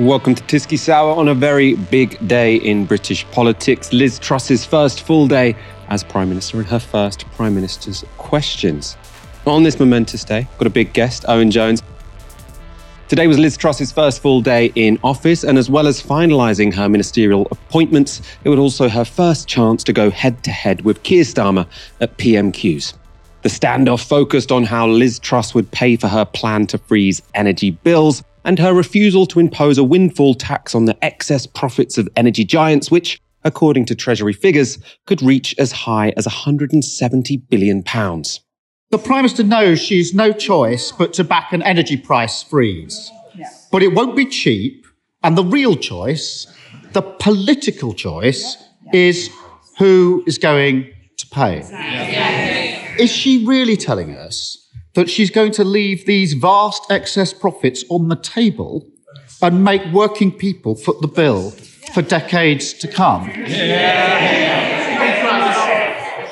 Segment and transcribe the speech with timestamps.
[0.00, 3.92] Welcome to Tysky Sour on a very big day in British politics.
[3.92, 5.54] Liz Truss's first full day
[5.90, 8.96] as Prime Minister and her first Prime Minister's questions.
[9.46, 11.82] On this momentous day, got a big guest, Owen Jones.
[13.08, 16.88] Today was Liz Truss's first full day in office, and as well as finalising her
[16.88, 21.24] ministerial appointments, it was also her first chance to go head to head with Keir
[21.24, 21.66] Starmer
[22.00, 22.94] at PMQs.
[23.42, 27.72] The standoff focused on how Liz Truss would pay for her plan to freeze energy
[27.72, 32.44] bills and her refusal to impose a windfall tax on the excess profits of energy
[32.44, 37.82] giants, which, according to Treasury figures, could reach as high as £170 billion.
[37.82, 43.10] The Prime Minister knows she's no choice but to back an energy price freeze.
[43.36, 43.48] Yeah.
[43.70, 44.84] But it won't be cheap,
[45.22, 46.46] and the real choice,
[46.92, 49.00] the political choice, yeah.
[49.00, 49.30] is
[49.78, 51.60] who is going to pay.
[51.70, 52.96] Yeah.
[52.98, 54.59] Is she really telling us
[54.94, 58.86] that she's going to leave these vast excess profits on the table
[59.42, 61.50] and make working people foot the bill
[61.94, 63.28] for decades to come.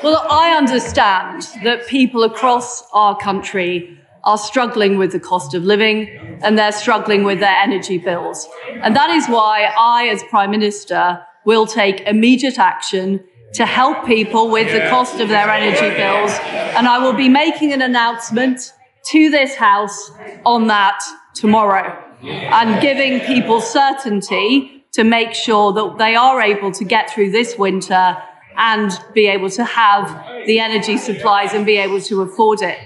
[0.01, 6.09] Well, I understand that people across our country are struggling with the cost of living
[6.41, 8.47] and they're struggling with their energy bills.
[8.81, 14.49] And that is why I, as Prime Minister, will take immediate action to help people
[14.49, 16.31] with the cost of their energy bills.
[16.75, 18.73] And I will be making an announcement
[19.07, 20.11] to this House
[20.45, 20.99] on that
[21.33, 27.31] tomorrow and giving people certainty to make sure that they are able to get through
[27.31, 28.17] this winter
[28.57, 32.77] and be able to have the energy supplies and be able to afford it.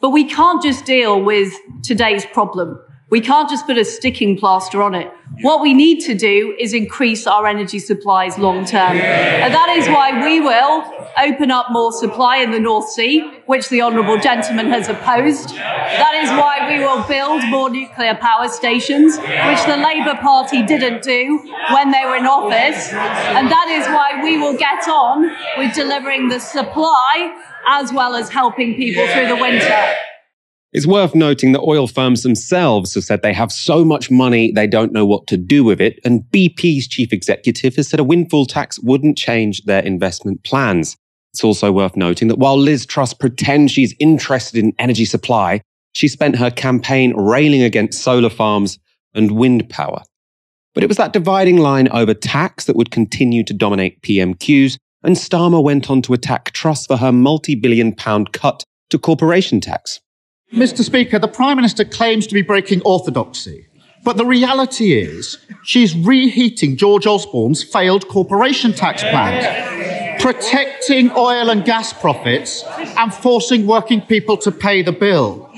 [0.00, 2.78] But we can't just deal with today's problem.
[3.12, 5.12] We can't just put a sticking plaster on it.
[5.42, 8.96] What we need to do is increase our energy supplies long term.
[8.96, 10.82] And that is why we will
[11.22, 15.50] open up more supply in the North Sea, which the Honourable Gentleman has opposed.
[15.50, 21.02] That is why we will build more nuclear power stations, which the Labour Party didn't
[21.02, 21.38] do
[21.70, 22.94] when they were in office.
[22.94, 27.36] And that is why we will get on with delivering the supply
[27.68, 29.96] as well as helping people through the winter.
[30.72, 34.66] It's worth noting that oil firms themselves have said they have so much money they
[34.66, 38.46] don't know what to do with it, and BP's chief executive has said a windfall
[38.46, 40.96] tax wouldn't change their investment plans.
[41.34, 45.60] It's also worth noting that while Liz Truss pretends she's interested in energy supply,
[45.92, 48.78] she spent her campaign railing against solar farms
[49.14, 50.02] and wind power.
[50.74, 55.16] But it was that dividing line over tax that would continue to dominate PMQs, and
[55.16, 60.00] Starmer went on to attack Truss for her multi billion pound cut to corporation tax.
[60.52, 60.84] Mr.
[60.84, 63.66] Speaker, the Prime Minister claims to be breaking orthodoxy,
[64.04, 71.64] but the reality is she's reheating George Osborne's failed corporation tax plans, protecting oil and
[71.64, 72.62] gas profits
[72.98, 75.50] and forcing working people to pay the bill.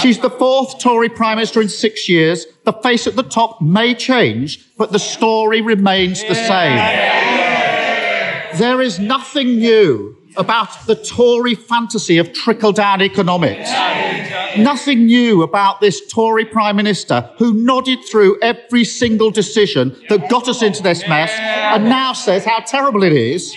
[0.00, 2.46] She's the fourth Tory Prime Minister in six years.
[2.64, 6.76] The face at the top may change, but the story remains the same.
[8.58, 13.70] There is nothing new about the Tory fantasy of trickle down economics.
[14.58, 20.48] Nothing new about this Tory Prime Minister who nodded through every single decision that got
[20.48, 23.56] us into this mess and now says how terrible it is.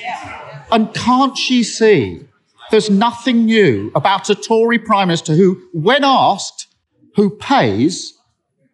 [0.72, 2.22] And can't she see
[2.72, 6.68] there's nothing new about a Tory Prime Minister who, when asked
[7.16, 8.14] who pays,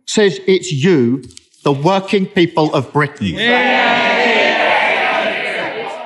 [0.06, 1.24] says it's you,
[1.64, 3.36] the working people of Britain.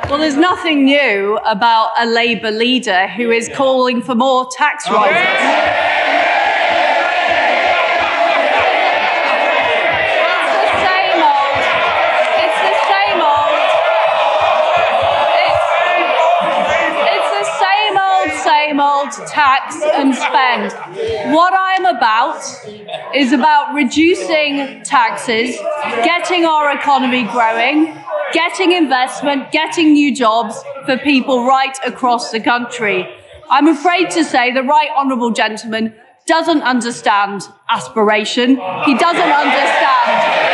[0.10, 5.85] Well, there's nothing new about a Labour leader who is calling for more tax rises.
[19.28, 20.72] Tax and spend.
[21.34, 22.44] What I'm about
[23.16, 25.58] is about reducing taxes,
[26.04, 27.98] getting our economy growing,
[28.34, 33.08] getting investment, getting new jobs for people right across the country.
[33.50, 35.94] I'm afraid to say the right honourable gentleman
[36.26, 38.50] doesn't understand aspiration.
[38.86, 40.45] He doesn't understand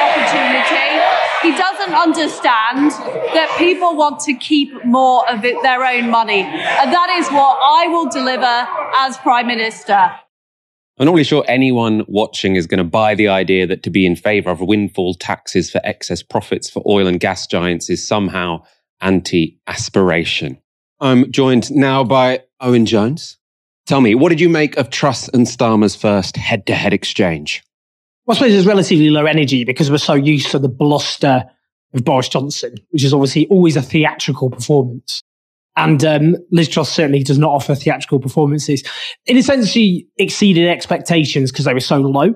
[1.81, 6.41] doesn't understand that people want to keep more of it, their own money.
[6.41, 8.67] And that is what I will deliver
[8.97, 10.11] as Prime Minister.
[10.99, 14.05] I'm not really sure anyone watching is going to buy the idea that to be
[14.05, 18.63] in favour of windfall taxes for excess profits for oil and gas giants is somehow
[18.99, 20.61] anti aspiration.
[20.99, 23.37] I'm joined now by Owen Jones.
[23.87, 27.63] Tell me, what did you make of Truss and Starmer's first head to head exchange?
[28.27, 31.49] Well, I suppose there's relatively low energy because we're so used to the bluster
[31.93, 35.21] of Boris Johnson, which is obviously always a theatrical performance.
[35.77, 38.83] And um, Liz Truss certainly does not offer theatrical performances.
[39.25, 42.33] In a sense, she exceeded expectations because they were so low.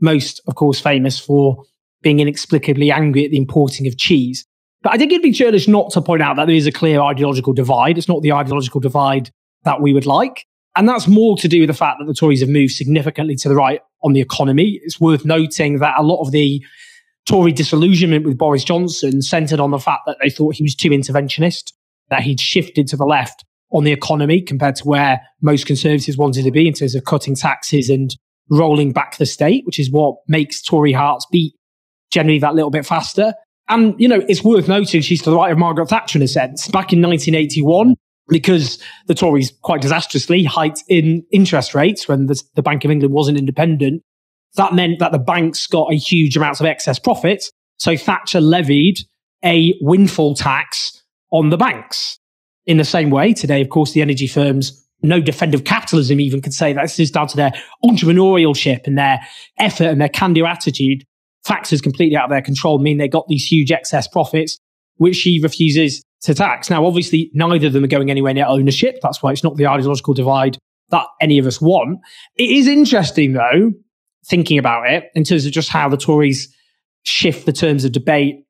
[0.00, 1.64] Most, of course, famous for
[2.02, 4.46] being inexplicably angry at the importing of cheese.
[4.82, 7.00] But I think it'd be churlish not to point out that there is a clear
[7.00, 7.98] ideological divide.
[7.98, 9.30] It's not the ideological divide
[9.64, 10.46] that we would like.
[10.76, 13.48] And that's more to do with the fact that the Tories have moved significantly to
[13.48, 14.78] the right on the economy.
[14.84, 16.64] It's worth noting that a lot of the
[17.26, 20.90] Tory disillusionment with Boris Johnson centered on the fact that they thought he was too
[20.90, 21.72] interventionist,
[22.08, 26.44] that he'd shifted to the left on the economy compared to where most Conservatives wanted
[26.44, 28.16] to be in terms of cutting taxes and
[28.48, 31.54] rolling back the state, which is what makes Tory hearts beat
[32.10, 33.34] generally that little bit faster.
[33.68, 36.28] And, you know, it's worth noting she's to the right of Margaret Thatcher in a
[36.28, 36.68] sense.
[36.68, 37.96] Back in 1981,
[38.28, 43.12] because the Tories quite disastrously hiked in interest rates when the, the Bank of England
[43.12, 44.02] wasn't independent,
[44.54, 47.50] that meant that the banks got a huge amount of excess profits.
[47.78, 48.98] So Thatcher levied
[49.44, 52.18] a windfall tax on the banks.
[52.64, 56.40] In the same way, today, of course, the energy firms, no defender of capitalism even
[56.40, 57.52] could say that this is down to their
[57.84, 59.20] entrepreneurship and their
[59.58, 61.04] effort and their can do attitude.
[61.44, 64.58] Factors completely out of their control mean they got these huge excess profits,
[64.96, 66.70] which she refuses to tax.
[66.70, 68.98] Now, obviously, neither of them are going anywhere near ownership.
[69.02, 70.58] That's why it's not the ideological divide
[70.90, 72.00] that any of us want.
[72.36, 73.72] It is interesting, though,
[74.28, 76.52] thinking about it in terms of just how the Tories
[77.04, 78.44] shift the terms of debate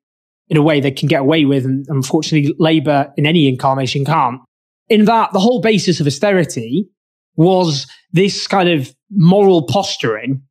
[0.49, 1.65] in a way they can get away with.
[1.65, 4.41] And unfortunately, Labour in any incarnation can't.
[4.89, 6.87] In that the whole basis of austerity
[7.35, 10.41] was this kind of moral posturing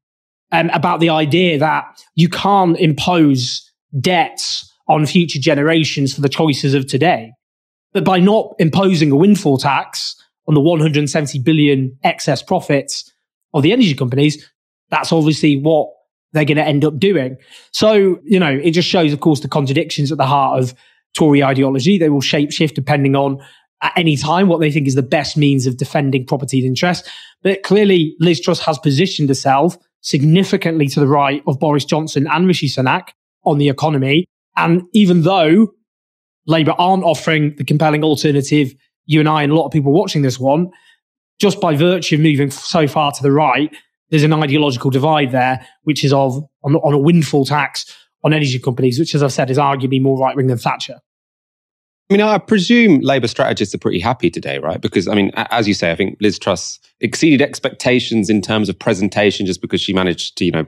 [0.53, 1.85] um, about the idea that
[2.15, 3.69] you can't impose
[4.01, 7.33] debts on future generations for the choices of today.
[7.93, 10.15] But by not imposing a windfall tax
[10.47, 13.11] on the 170 billion excess profits
[13.53, 14.49] of the energy companies,
[14.91, 15.91] that's obviously what
[16.33, 17.37] they're going to end up doing.
[17.73, 20.75] So, you know, it just shows, of course, the contradictions at the heart of
[21.17, 21.99] Tory ideology.
[21.99, 23.41] They will shape shift depending on
[23.83, 27.09] at any time what they think is the best means of defending property interests.
[27.43, 32.47] But clearly, Liz Truss has positioned herself significantly to the right of Boris Johnson and
[32.47, 33.09] Rishi Sunak
[33.45, 34.27] on the economy.
[34.57, 35.73] And even though
[36.47, 38.75] Labour aren't offering the compelling alternative,
[39.07, 40.71] you and I and a lot of people watching this one,
[41.39, 43.75] just by virtue of moving so far to the right,
[44.11, 48.59] there's an ideological divide there, which is of on, on a windfall tax on energy
[48.59, 51.01] companies, which, as I've said, is arguably more right wing than Thatcher.
[52.09, 54.81] I mean, I presume Labour strategists are pretty happy today, right?
[54.81, 58.79] Because, I mean, as you say, I think Liz Truss exceeded expectations in terms of
[58.79, 60.67] presentation just because she managed to, you know,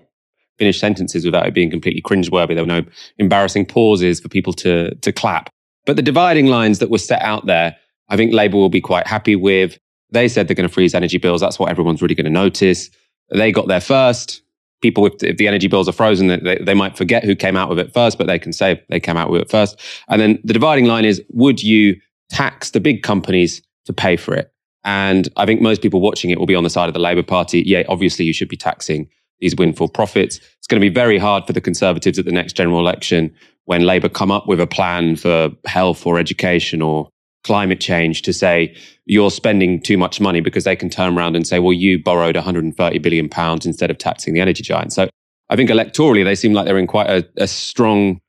[0.59, 2.55] finish sentences without it being completely cringeworthy.
[2.55, 2.83] There were no
[3.19, 5.49] embarrassing pauses for people to, to clap.
[5.87, 7.77] But the dividing lines that were set out there,
[8.09, 9.79] I think Labour will be quite happy with.
[10.11, 11.41] They said they're going to freeze energy bills.
[11.41, 12.91] That's what everyone's really going to notice.
[13.31, 14.43] They got there first.
[14.81, 17.69] People, if, if the energy bills are frozen, they, they might forget who came out
[17.69, 19.81] with it first, but they can say they came out with it first.
[20.09, 24.35] And then the dividing line is would you tax the big companies to pay for
[24.35, 24.53] it?
[24.85, 27.25] And I think most people watching it will be on the side of the Labour
[27.25, 27.63] Party.
[27.67, 29.09] Yeah, obviously you should be taxing
[29.41, 30.39] these windfall profits.
[30.59, 33.35] It's going to be very hard for the Conservatives at the next general election
[33.65, 37.11] when Labour come up with a plan for health or education or
[37.45, 38.75] climate change to say
[39.07, 42.37] you're spending too much money because they can turn around and say, well, you borrowed
[42.37, 44.93] 130 billion pounds instead of taxing the energy giant.
[44.93, 45.09] So
[45.49, 48.21] I think electorally they seem like they're in quite a, a strong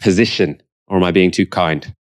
[0.00, 0.60] position.
[0.88, 1.94] Or am I being too kind?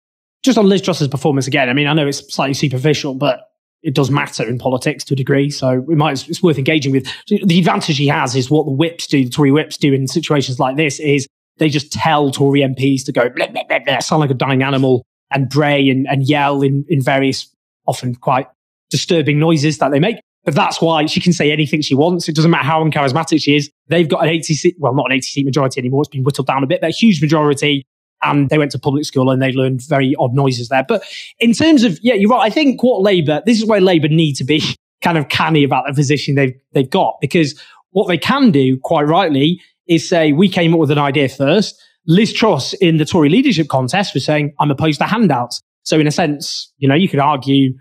[0.43, 1.69] Just on Liz Truss's performance again.
[1.69, 3.51] I mean, I know it's slightly superficial, but
[3.83, 5.51] it does matter in politics to a degree.
[5.51, 7.07] So we might, it's worth engaging with.
[7.27, 10.59] The advantage he has is what the whips do, the Tory whips do in situations
[10.59, 11.27] like this is
[11.59, 15.05] they just tell Tory MPs to go, blah, blah, blah, sound like a dying animal
[15.31, 17.49] and bray and, and yell in, in various
[17.87, 18.47] often quite
[18.91, 20.17] disturbing noises that they make.
[20.45, 22.29] But that's why she can say anything she wants.
[22.29, 23.71] It doesn't matter how uncharismatic she is.
[23.89, 26.03] They've got an 80 seat, well, not an 80 seat majority anymore.
[26.03, 27.85] It's been whittled down a bit, but a huge majority.
[28.23, 30.85] And they went to public school and they learned very odd noises there.
[30.87, 31.05] But
[31.39, 32.45] in terms of, yeah, you're right.
[32.45, 34.63] I think what Labour, this is where Labour need to be
[35.03, 37.61] kind of canny about the position they've, they've got because
[37.91, 41.83] what they can do quite rightly is say, we came up with an idea first.
[42.07, 45.61] Liz Truss in the Tory leadership contest was saying, I'm opposed to handouts.
[45.83, 47.73] So in a sense, you know, you could argue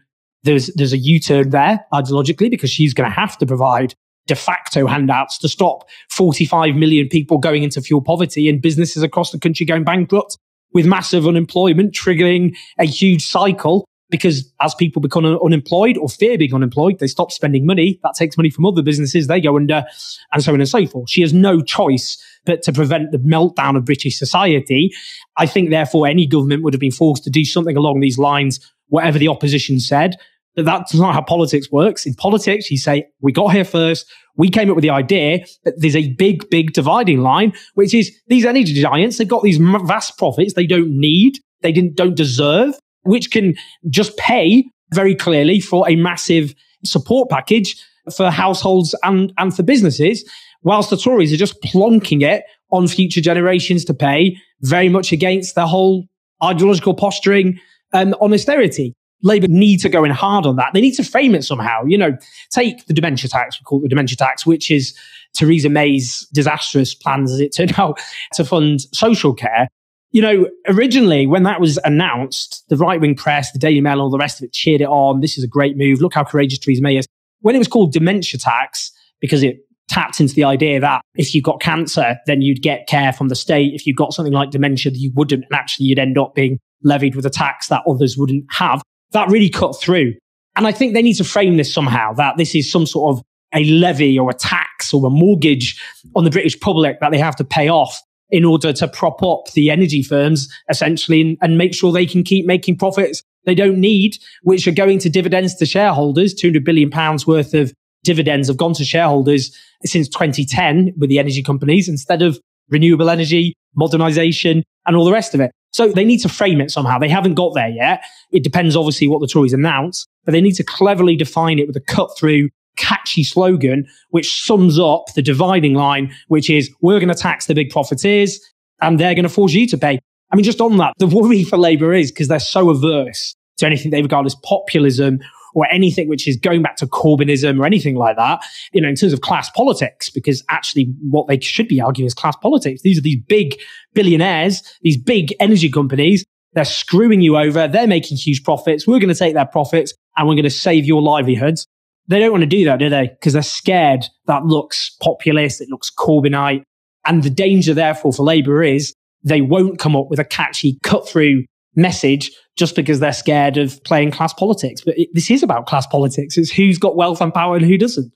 [0.43, 3.93] there's, there's a U-turn there ideologically because she's going to have to provide
[4.27, 9.31] de facto handouts to stop 45 million people going into fuel poverty and businesses across
[9.31, 10.37] the country going bankrupt
[10.73, 16.53] with massive unemployment triggering a huge cycle because as people become unemployed or fear being
[16.53, 17.99] unemployed, they stop spending money.
[18.03, 19.27] That takes money from other businesses.
[19.27, 19.85] They go under
[20.33, 21.09] and so on and so forth.
[21.09, 24.91] She has no choice but to prevent the meltdown of British society.
[25.37, 28.59] I think therefore any government would have been forced to do something along these lines,
[28.87, 30.15] whatever the opposition said.
[30.55, 32.05] But that's not how politics works.
[32.05, 34.11] In politics, you say, we got here first.
[34.35, 38.11] We came up with the idea that there's a big, big dividing line, which is
[38.27, 42.73] these energy giants, they've got these vast profits they don't need, they didn't, don't deserve
[43.09, 43.55] which can
[43.89, 44.63] just pay
[44.93, 46.53] very clearly for a massive
[46.85, 47.75] support package
[48.15, 50.27] for households and, and for businesses,
[50.63, 55.55] whilst the Tories are just plonking it on future generations to pay, very much against
[55.55, 56.05] the whole
[56.43, 57.59] ideological posturing
[57.93, 58.95] um, on austerity.
[59.21, 60.71] Labour need to go in hard on that.
[60.73, 61.83] They need to frame it somehow.
[61.85, 62.17] You know,
[62.51, 64.97] take the dementia tax, we call it the dementia tax, which is
[65.33, 67.99] Theresa May's disastrous plans, as it turned out,
[68.35, 69.67] to fund social care.
[70.11, 74.09] You know, originally when that was announced, the right wing press, the Daily Mail, all
[74.09, 75.21] the rest of it cheered it on.
[75.21, 76.01] This is a great move.
[76.01, 77.05] Look how courageous Theresa May is.
[77.41, 81.41] When it was called dementia tax, because it tapped into the idea that if you
[81.41, 83.73] got cancer, then you'd get care from the state.
[83.73, 85.43] If you got something like dementia, you wouldn't.
[85.43, 88.81] And actually, you'd end up being levied with a tax that others wouldn't have.
[89.11, 90.13] That really cut through.
[90.55, 93.23] And I think they need to frame this somehow that this is some sort of
[93.53, 95.81] a levy or a tax or a mortgage
[96.15, 99.51] on the British public that they have to pay off in order to prop up
[99.53, 103.79] the energy firms essentially and, and make sure they can keep making profits they don't
[103.79, 108.57] need, which are going to dividends to shareholders, 200 billion pounds worth of dividends have
[108.57, 109.55] gone to shareholders
[109.85, 115.33] since 2010 with the energy companies instead of renewable energy, modernization, and all the rest
[115.33, 115.51] of it.
[115.71, 116.97] So they need to frame it somehow.
[116.99, 118.03] They haven't got there yet.
[118.31, 121.75] It depends, obviously, what the Tories announce, but they need to cleverly define it with
[121.75, 127.13] a cut through catchy slogan, which sums up the dividing line, which is we're going
[127.13, 128.39] to tax the big profiteers
[128.81, 129.99] and they're going to force you to pay.
[130.31, 133.65] I mean, just on that, the worry for Labour is because they're so averse to
[133.65, 135.19] anything they regard as populism
[135.53, 138.39] or anything which is going back to Corbynism or anything like that,
[138.71, 142.13] you know, in terms of class politics, because actually what they should be arguing is
[142.13, 142.81] class politics.
[142.83, 143.59] These are these big
[143.93, 146.23] billionaires, these big energy companies.
[146.53, 147.67] They're screwing you over.
[147.67, 148.87] They're making huge profits.
[148.87, 151.65] We're going to take their profits and we're going to save your livelihoods.
[152.09, 153.07] They don't want to do that, do they?
[153.07, 156.63] Because they're scared that looks populist, it looks Corbynite.
[157.05, 161.07] And the danger, therefore, for Labour is they won't come up with a catchy cut
[161.07, 164.81] through message just because they're scared of playing class politics.
[164.83, 166.35] But it, this is about class politics.
[166.35, 168.11] It's who's got wealth and power and who doesn't.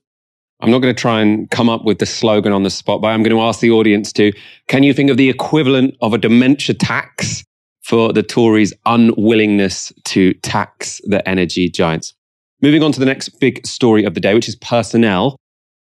[0.60, 3.08] I'm not going to try and come up with the slogan on the spot, but
[3.08, 4.32] I'm going to ask the audience to
[4.68, 7.44] can you think of the equivalent of a dementia tax
[7.82, 12.14] for the Tories' unwillingness to tax the energy giants?
[12.64, 15.36] Moving on to the next big story of the day, which is personnel.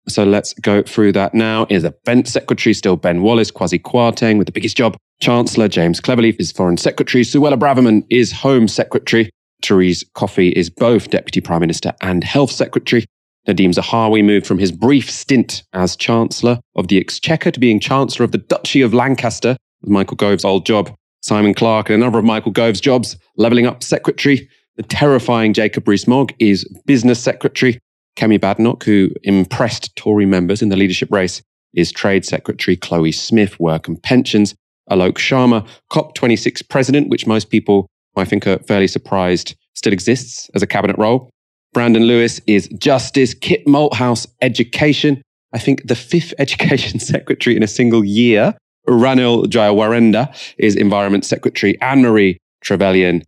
[0.09, 1.65] So let's go through that now.
[1.69, 4.97] Is Defence Secretary still Ben Wallace, Kwasi Kwarteng with the biggest job?
[5.21, 7.23] Chancellor James Cleverly is Foreign Secretary.
[7.23, 9.29] Suella Braverman is Home Secretary.
[9.61, 13.05] Therese Coffey is both Deputy Prime Minister and Health Secretary.
[13.47, 18.25] Nadhim Zahawi moved from his brief stint as Chancellor of the Exchequer to being Chancellor
[18.25, 20.93] of the Duchy of Lancaster, Michael Gove's old job.
[21.21, 24.49] Simon Clarke and a number of Michael Gove's jobs, levelling up Secretary.
[24.75, 27.79] The terrifying Jacob Rees-Mogg is business secretary.
[28.17, 31.41] Kemi Badenoch, who impressed Tory members in the leadership race,
[31.73, 32.75] is trade secretary.
[32.75, 34.55] Chloe Smith, work and pensions.
[34.89, 40.61] Alok Sharma, COP26 president, which most people, I think, are fairly surprised still exists as
[40.61, 41.29] a cabinet role.
[41.73, 43.33] Brandon Lewis is justice.
[43.33, 45.21] Kit Malthouse, education.
[45.53, 48.55] I think the fifth education secretary in a single year.
[48.87, 51.79] Ranil Jayawardena is environment secretary.
[51.79, 53.23] Anne Marie Trevelyan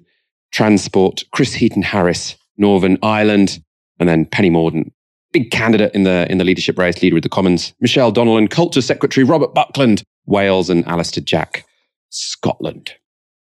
[0.51, 3.59] Transport, Chris Heaton Harris, Northern Ireland,
[3.99, 4.91] and then Penny Mordaunt,
[5.31, 8.81] big candidate in the in the leadership race, leader of the Commons, Michelle Donelan, Culture
[8.81, 11.65] Secretary Robert Buckland, Wales, and Alister Jack,
[12.09, 12.93] Scotland.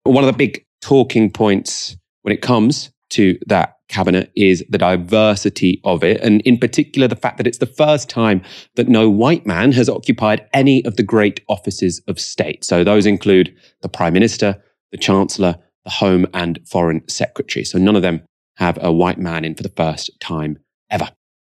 [0.03, 5.81] One of the big talking points when it comes to that cabinet is the diversity
[5.85, 8.43] of it, and in particular, the fact that it's the first time
[8.75, 12.65] that no white man has occupied any of the great offices of state.
[12.65, 17.65] So those include the Prime Minister, the Chancellor, the Home and Foreign Secretary.
[17.65, 18.23] So none of them
[18.57, 20.59] have a white man in for the first time
[20.91, 21.09] ever.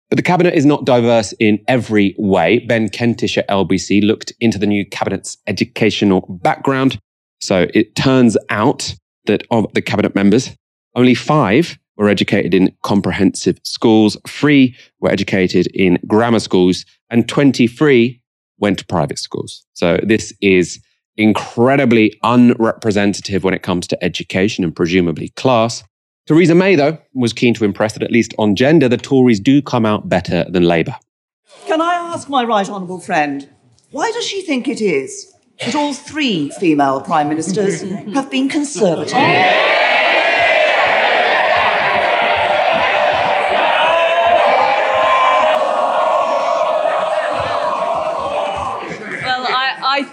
[0.10, 2.60] But the cabinet is not diverse in every way.
[2.60, 7.00] Ben Kentish at LBC looked into the new cabinet's educational background.
[7.40, 8.94] So it turns out
[9.26, 10.52] that of the cabinet members,
[10.96, 18.22] only five were educated in comprehensive schools, three were educated in grammar schools, and 23
[18.60, 19.66] went to private schools.
[19.74, 20.80] So this is
[21.18, 25.84] incredibly unrepresentative when it comes to education and presumably class.
[26.28, 29.62] Theresa May, though, was keen to impress that at least on gender, the Tories do
[29.62, 30.96] come out better than Labour.
[31.66, 33.50] Can I ask my right honourable friend,
[33.92, 35.34] why does she think it is
[35.66, 37.82] that all three female prime ministers
[38.14, 39.18] have been conservative?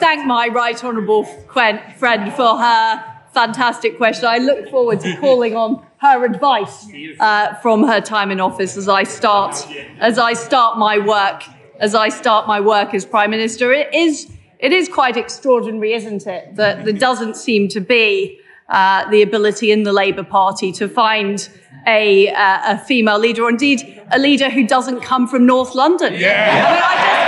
[0.08, 1.22] Thank my right honourable
[1.52, 4.24] friend for her fantastic question.
[4.24, 6.88] I look forward to calling on her advice
[7.20, 9.54] uh, from her time in office as I start
[10.00, 11.42] as I start my work
[11.78, 13.70] as I start my work as prime minister.
[13.70, 19.10] It is it is quite extraordinary, isn't it, that there doesn't seem to be uh,
[19.10, 21.48] the ability in the Labour Party to find
[21.86, 26.14] a, uh, a female leader, or indeed a leader who doesn't come from North London.
[26.14, 26.66] Yeah.
[26.66, 27.27] I mean, I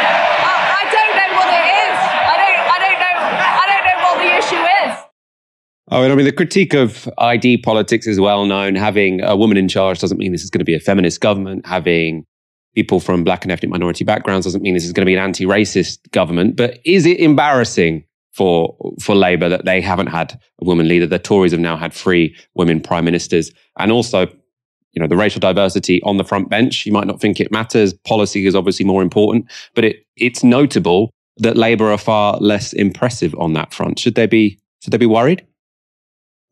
[5.92, 8.76] Oh, I mean, the critique of ID politics is well known.
[8.76, 11.66] Having a woman in charge doesn't mean this is going to be a feminist government.
[11.66, 12.24] Having
[12.76, 15.22] people from black and ethnic minority backgrounds doesn't mean this is going to be an
[15.22, 16.56] anti-racist government.
[16.56, 21.08] But is it embarrassing for for Labour that they haven't had a woman leader?
[21.08, 24.28] The Tories have now had three women prime ministers, and also,
[24.92, 26.86] you know, the racial diversity on the front bench.
[26.86, 27.94] You might not think it matters.
[28.06, 33.34] Policy is obviously more important, but it it's notable that Labour are far less impressive
[33.40, 33.98] on that front.
[33.98, 35.44] Should they be should they be worried?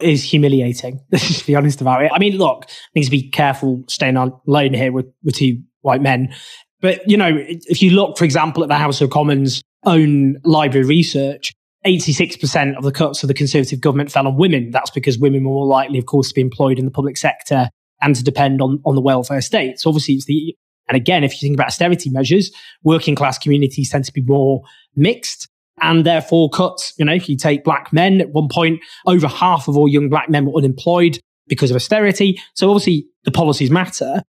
[0.00, 1.00] Is humiliating.
[1.12, 2.10] Let's be honest about it.
[2.12, 6.02] I mean, look, needs to be careful staying on alone here with, with two white
[6.02, 6.34] men.
[6.80, 10.86] But, you know, if you look, for example, at the House of Commons own library
[10.86, 11.52] research,
[11.86, 14.70] 86% of the cuts of the Conservative government fell on women.
[14.70, 17.68] That's because women were more likely, of course, to be employed in the public sector
[18.00, 19.80] and to depend on, on the welfare state.
[19.80, 20.54] So obviously it's the,
[20.88, 22.52] and again, if you think about austerity measures,
[22.82, 24.62] working class communities tend to be more
[24.94, 25.48] mixed
[25.80, 26.92] and therefore cuts.
[26.98, 30.08] You know, if you take black men at one point, over half of all young
[30.08, 32.40] black men were unemployed because of austerity.
[32.54, 34.22] So obviously the policies matter.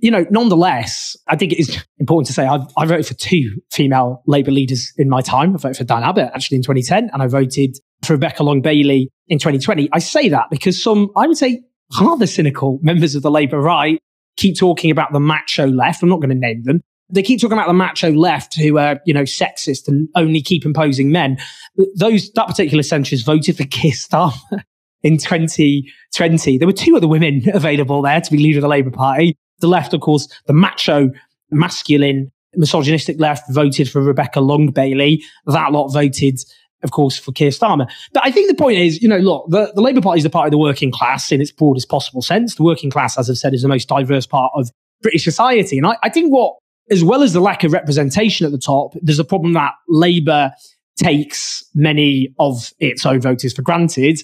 [0.00, 3.60] You know, nonetheless, I think it is important to say I've, I voted for two
[3.72, 5.54] female Labour leaders in my time.
[5.54, 9.08] I voted for Diane Abbott actually in 2010, and I voted for Rebecca Long Bailey
[9.28, 9.88] in 2020.
[9.92, 11.62] I say that because some, I would say,
[11.98, 13.98] rather cynical members of the Labour right
[14.36, 16.02] keep talking about the macho left.
[16.02, 16.80] I'm not going to name them,
[17.10, 20.64] they keep talking about the macho left who are, you know, sexist and only keep
[20.64, 21.38] imposing men.
[21.96, 24.64] Those, that particular centrist voted for Keir Starmer
[25.02, 26.58] in 2020.
[26.58, 29.36] There were two other women available there to be leader of the Labour Party.
[29.60, 31.10] The left, of course, the macho,
[31.50, 35.22] masculine, misogynistic left voted for Rebecca Long Bailey.
[35.46, 36.38] That lot voted,
[36.82, 37.90] of course, for Keir Starmer.
[38.12, 40.30] But I think the point is, you know, look, the, the Labour Party is the
[40.30, 42.54] party of the working class in its broadest possible sense.
[42.54, 44.70] The working class, as I've said, is the most diverse part of
[45.02, 45.78] British society.
[45.78, 46.56] And I, I think what
[46.90, 50.52] as well as the lack of representation at the top, there's a problem that Labour
[50.96, 54.20] takes many of its own voters for granted.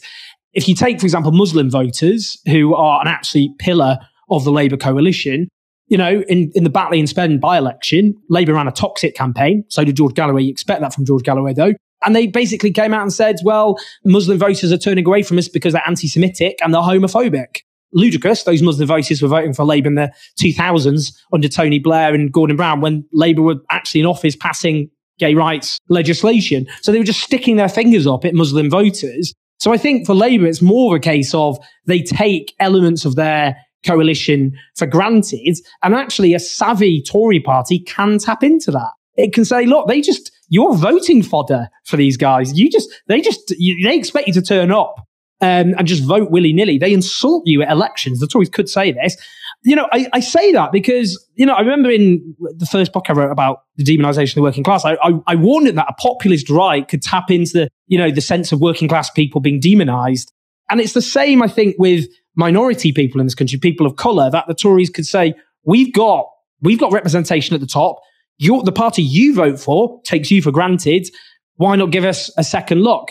[0.52, 3.98] If you take, for example, Muslim voters, who are an absolute pillar
[4.30, 5.48] of the Labour coalition,
[5.88, 9.64] you know, in, in the Batley and Spen by election, Labour ran a toxic campaign.
[9.68, 10.42] So did George Galloway.
[10.42, 11.74] You expect that from George Galloway, though.
[12.04, 15.48] And they basically came out and said, well, Muslim voters are turning away from us
[15.48, 17.60] because they're anti Semitic and they're homophobic
[17.92, 18.42] ludicrous.
[18.44, 22.56] Those Muslim voters were voting for Labour in the 2000s under Tony Blair and Gordon
[22.56, 26.66] Brown when Labour were actually in office passing gay rights legislation.
[26.82, 29.32] So they were just sticking their fingers up at Muslim voters.
[29.58, 33.16] So I think for Labour, it's more of a case of they take elements of
[33.16, 35.56] their coalition for granted.
[35.82, 38.90] And actually, a savvy Tory party can tap into that.
[39.16, 42.58] It can say, look, they just, you're voting fodder for these guys.
[42.58, 45.05] You just, they just, you, they expect you to turn up
[45.40, 46.78] um, and just vote willy nilly.
[46.78, 48.20] They insult you at elections.
[48.20, 49.16] The Tories could say this.
[49.62, 53.06] You know, I, I, say that because, you know, I remember in the first book
[53.08, 55.94] I wrote about the demonization of the working class, I, I, I warned that a
[55.94, 59.58] populist right could tap into the, you know, the sense of working class people being
[59.58, 60.32] demonized.
[60.70, 64.30] And it's the same, I think, with minority people in this country, people of color,
[64.30, 66.26] that the Tories could say, we've got,
[66.60, 68.00] we've got representation at the top.
[68.38, 71.08] You're, the party you vote for takes you for granted.
[71.56, 73.10] Why not give us a second look?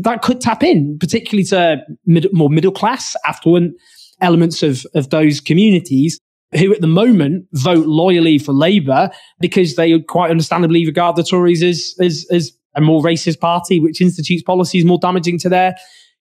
[0.00, 3.74] That could tap in, particularly to mid, more middle class, affluent
[4.20, 6.18] elements of, of those communities
[6.58, 11.62] who at the moment vote loyally for Labour because they quite understandably regard the Tories
[11.62, 15.74] as, as, as a more racist party, which institutes policies more damaging to their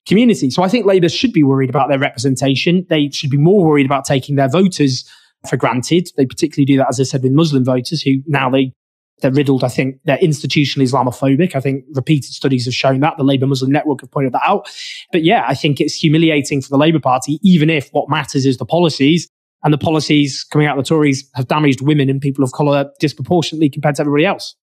[0.08, 0.50] community.
[0.50, 2.86] So I think Labour should be worried about their representation.
[2.90, 5.10] They should be more worried about taking their voters
[5.50, 6.10] for granted.
[6.18, 8.74] They particularly do that, as I said, with Muslim voters who now they
[9.22, 9.64] they're riddled.
[9.64, 11.56] I think they're institutionally Islamophobic.
[11.56, 13.16] I think repeated studies have shown that.
[13.18, 14.70] The Labour Muslim Network have pointed that out.
[15.12, 18.58] But yeah, I think it's humiliating for the Labour Party, even if what matters is
[18.58, 19.28] the policies.
[19.64, 22.92] And the policies coming out of the Tories have damaged women and people of colour
[23.00, 24.56] disproportionately compared to everybody else.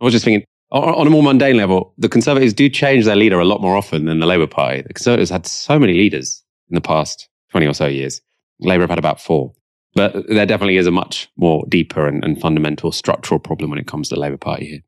[0.00, 3.40] I was just thinking, on a more mundane level, the Conservatives do change their leader
[3.40, 4.82] a lot more often than the Labour Party.
[4.82, 8.20] The Conservatives had so many leaders in the past 20 or so years.
[8.60, 9.54] Labour have had about four.
[9.98, 13.88] But there definitely is a much more deeper and, and fundamental structural problem when it
[13.88, 14.80] comes to the Labour Party here.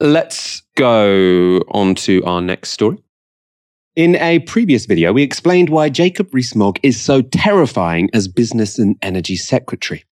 [0.00, 2.98] Let's go on to our next story.
[3.96, 8.96] In a previous video, we explained why Jacob Rees-Mogg is so terrifying as Business and
[9.00, 10.04] Energy Secretary.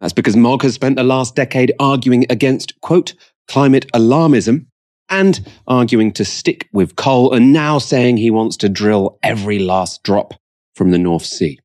[0.00, 3.14] That's because Mogg has spent the last decade arguing against, quote,
[3.48, 4.66] climate alarmism
[5.08, 10.04] and arguing to stick with coal and now saying he wants to drill every last
[10.04, 10.34] drop
[10.76, 11.58] from the North Sea.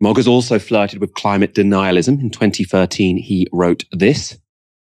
[0.00, 2.20] Mogg also flirted with climate denialism.
[2.20, 4.38] In 2013, he wrote this.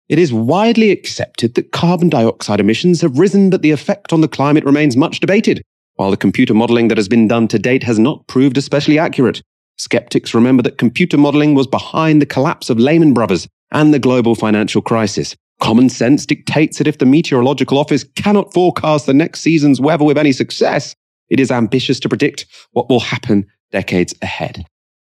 [0.09, 4.27] It is widely accepted that carbon dioxide emissions have risen, but the effect on the
[4.27, 5.61] climate remains much debated,
[5.95, 9.41] while the computer modeling that has been done to date has not proved especially accurate.
[9.77, 14.35] Skeptics remember that computer modeling was behind the collapse of Lehman Brothers and the global
[14.35, 15.35] financial crisis.
[15.59, 20.17] Common sense dictates that if the Meteorological Office cannot forecast the next season's weather with
[20.17, 20.95] any success,
[21.29, 24.65] it is ambitious to predict what will happen decades ahead.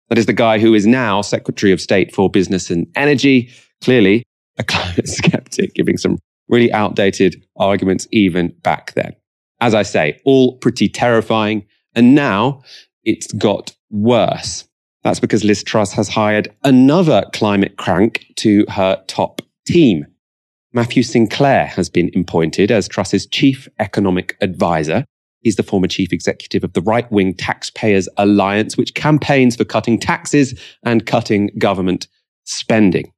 [0.10, 3.50] That is the guy who is now Secretary of State for Business and Energy,
[3.82, 4.24] clearly
[4.58, 6.18] a climate skeptic, giving some
[6.48, 9.14] really outdated arguments even back then.
[9.60, 11.66] As I say, all pretty terrifying.
[11.96, 12.62] And now
[13.04, 14.68] it's got worse.
[15.04, 20.06] That's because Liz Truss has hired another climate crank to her top team.
[20.74, 25.06] Matthew Sinclair has been appointed as Truss's chief economic advisor.
[25.42, 30.00] He's the former chief executive of the right wing Taxpayers Alliance, which campaigns for cutting
[30.00, 32.08] taxes and cutting government
[32.44, 33.12] spending.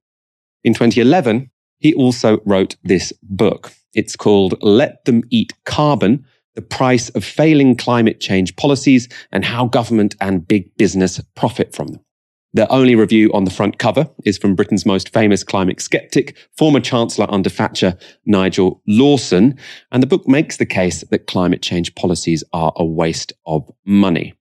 [0.64, 3.74] In 2011, he also wrote this book.
[3.94, 9.66] It's called Let Them Eat Carbon The Price of Failing Climate Change Policies and How
[9.66, 12.02] Government and Big Business Profit from Them.
[12.54, 16.80] The only review on the front cover is from Britain's most famous climate skeptic, former
[16.80, 19.56] Chancellor under Thatcher, Nigel Lawson.
[19.92, 24.34] And the book makes the case that climate change policies are a waste of money.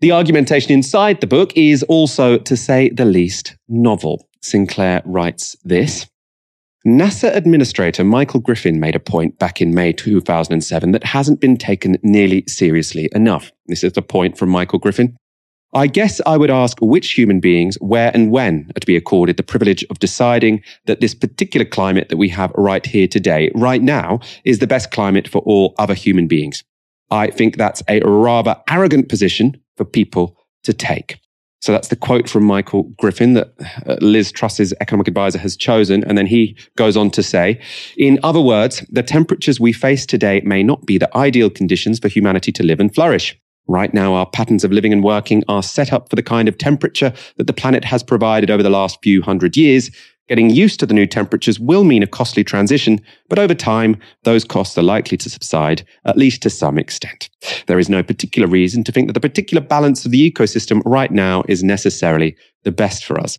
[0.00, 4.28] The argumentation inside the book is also, to say the least, novel.
[4.40, 6.06] Sinclair writes this.
[6.86, 11.96] NASA Administrator Michael Griffin made a point back in May 2007 that hasn't been taken
[12.02, 13.52] nearly seriously enough.
[13.66, 15.16] This is the point from Michael Griffin.
[15.74, 19.38] I guess I would ask which human beings, where and when are to be accorded
[19.38, 23.82] the privilege of deciding that this particular climate that we have right here today, right
[23.82, 26.62] now, is the best climate for all other human beings.
[27.10, 31.18] I think that's a rather arrogant position for people to take.
[31.62, 33.52] So that's the quote from Michael Griffin that
[33.86, 36.02] uh, Liz Truss's economic advisor has chosen.
[36.04, 37.60] And then he goes on to say,
[37.96, 42.08] in other words, the temperatures we face today may not be the ideal conditions for
[42.08, 43.38] humanity to live and flourish.
[43.68, 46.58] Right now, our patterns of living and working are set up for the kind of
[46.58, 49.90] temperature that the planet has provided over the last few hundred years.
[50.28, 54.44] Getting used to the new temperatures will mean a costly transition, but over time, those
[54.44, 57.28] costs are likely to subside, at least to some extent.
[57.66, 61.10] There is no particular reason to think that the particular balance of the ecosystem right
[61.10, 63.38] now is necessarily the best for us.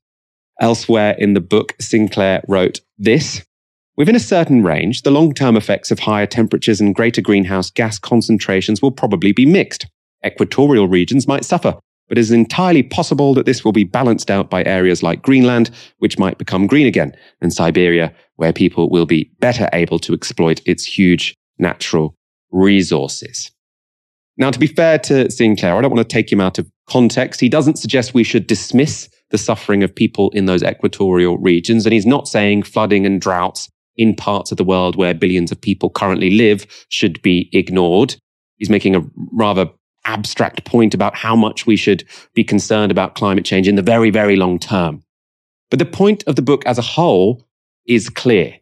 [0.61, 3.43] Elsewhere in the book, Sinclair wrote this.
[3.95, 7.99] Within a certain range, the long term effects of higher temperatures and greater greenhouse gas
[7.99, 9.87] concentrations will probably be mixed.
[10.25, 11.75] Equatorial regions might suffer,
[12.07, 15.71] but it is entirely possible that this will be balanced out by areas like Greenland,
[15.99, 20.61] which might become green again, and Siberia, where people will be better able to exploit
[20.65, 22.15] its huge natural
[22.51, 23.51] resources.
[24.37, 27.39] Now, to be fair to Sinclair, I don't want to take him out of context.
[27.39, 31.85] He doesn't suggest we should dismiss the suffering of people in those equatorial regions.
[31.85, 35.61] And he's not saying flooding and droughts in parts of the world where billions of
[35.61, 38.15] people currently live should be ignored.
[38.57, 39.69] He's making a rather
[40.05, 44.09] abstract point about how much we should be concerned about climate change in the very,
[44.09, 45.03] very long term.
[45.69, 47.47] But the point of the book as a whole
[47.85, 48.55] is clear.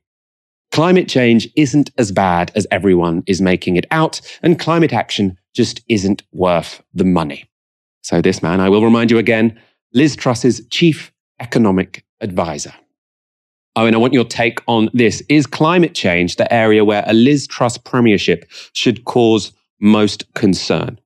[0.71, 5.82] Climate change isn't as bad as everyone is making it out, and climate action just
[5.89, 7.49] isn't worth the money.
[8.04, 9.60] So, this man, I will remind you again,
[9.93, 12.73] Liz Truss's chief economic advisor.
[13.75, 15.21] Oh, and I want your take on this.
[15.30, 20.99] Is climate change the area where a Liz Truss premiership should cause most concern?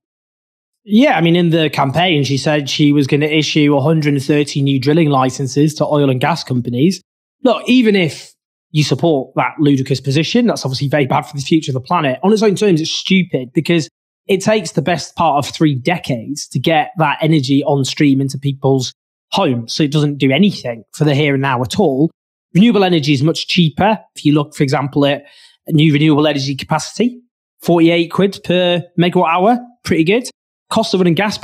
[0.88, 4.80] Yeah, I mean, in the campaign, she said she was going to issue 130 new
[4.80, 7.02] drilling licenses to oil and gas companies.
[7.43, 8.36] Look, even if
[8.69, 12.19] you support that ludicrous position, that's obviously very bad for the future of the planet.
[12.21, 13.89] On its own terms, it's stupid because
[14.28, 18.38] it takes the best part of three decades to get that energy on stream into
[18.38, 18.93] people's
[19.32, 19.74] homes.
[19.74, 22.12] So it doesn't do anything for the here and now at all.
[22.54, 23.98] Renewable energy is much cheaper.
[24.15, 25.24] If you look, for example, at
[25.67, 27.21] new renewable energy capacity,
[27.63, 30.30] 48 quid per megawatt hour, pretty good
[30.69, 31.39] cost of running gas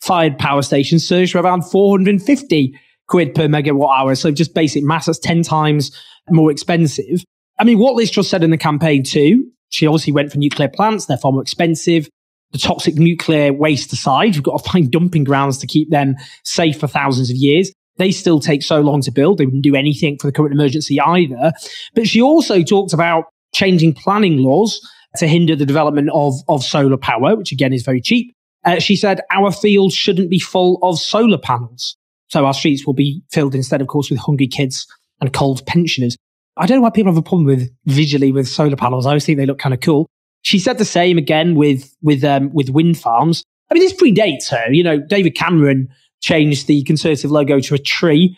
[0.00, 4.14] fired power stations surged to around 450 quid per megawatt hour.
[4.14, 5.96] So just basic maths, that's 10 times
[6.30, 7.24] more expensive.
[7.58, 10.68] I mean, what Liz Truss said in the campaign too, she obviously went for nuclear
[10.68, 11.06] plants.
[11.06, 12.08] They're far more expensive.
[12.52, 16.78] The toxic nuclear waste aside, we've got to find dumping grounds to keep them safe
[16.78, 17.72] for thousands of years.
[17.96, 19.38] They still take so long to build.
[19.38, 21.52] They wouldn't do anything for the current emergency either.
[21.94, 24.80] But she also talked about changing planning laws
[25.16, 28.34] to hinder the development of, of solar power, which again is very cheap.
[28.64, 31.96] Uh, she said, Our fields shouldn't be full of solar panels.
[32.28, 34.86] So our streets will be filled instead, of course, with hungry kids
[35.20, 36.16] and cold pensioners.
[36.56, 39.06] I don't know why people have a problem with visually with solar panels.
[39.06, 40.08] I always think they look kind of cool.
[40.42, 43.42] She said the same again with with um, with wind farms.
[43.70, 44.72] I mean, this predates her.
[44.72, 45.88] You know, David Cameron
[46.20, 48.36] changed the Conservative logo to a tree.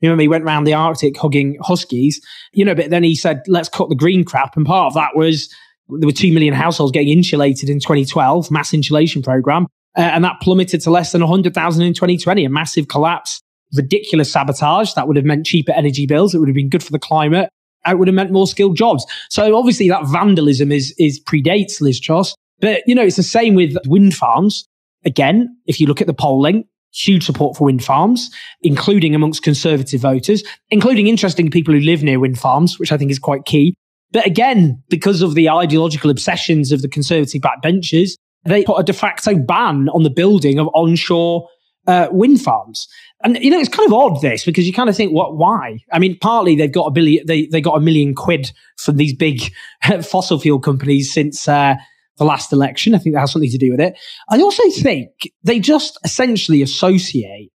[0.00, 2.20] You remember he went around the Arctic hugging huskies.
[2.52, 5.16] You know, but then he said, "Let's cut the green crap," and part of that
[5.16, 5.52] was
[5.88, 9.66] there were 2 million households getting insulated in 2012, mass insulation program.
[9.96, 13.40] Uh, and that plummeted to less than 100,000 in 2020, a massive collapse,
[13.74, 14.92] ridiculous sabotage.
[14.94, 16.34] That would have meant cheaper energy bills.
[16.34, 17.48] It would have been good for the climate.
[17.86, 19.06] It would have meant more skilled jobs.
[19.30, 22.34] So obviously that vandalism is, is predates Liz Truss.
[22.60, 24.66] But, you know, it's the same with wind farms.
[25.04, 28.30] Again, if you look at the polling, huge support for wind farms,
[28.62, 33.10] including amongst conservative voters, including interesting people who live near wind farms, which I think
[33.10, 33.74] is quite key.
[34.12, 38.12] But again, because of the ideological obsessions of the conservative backbenchers,
[38.44, 41.48] they put a de facto ban on the building of onshore
[41.86, 42.86] uh, wind farms.
[43.24, 45.36] And you know, it's kind of odd this because you kind of think, what?
[45.36, 45.78] Why?
[45.92, 49.14] I mean, partly they've got a billion, they they got a million quid from these
[49.14, 49.42] big
[50.02, 51.74] fossil fuel companies since uh,
[52.18, 52.94] the last election.
[52.94, 53.98] I think that has something to do with it.
[54.30, 55.08] I also think
[55.42, 57.50] they just essentially associate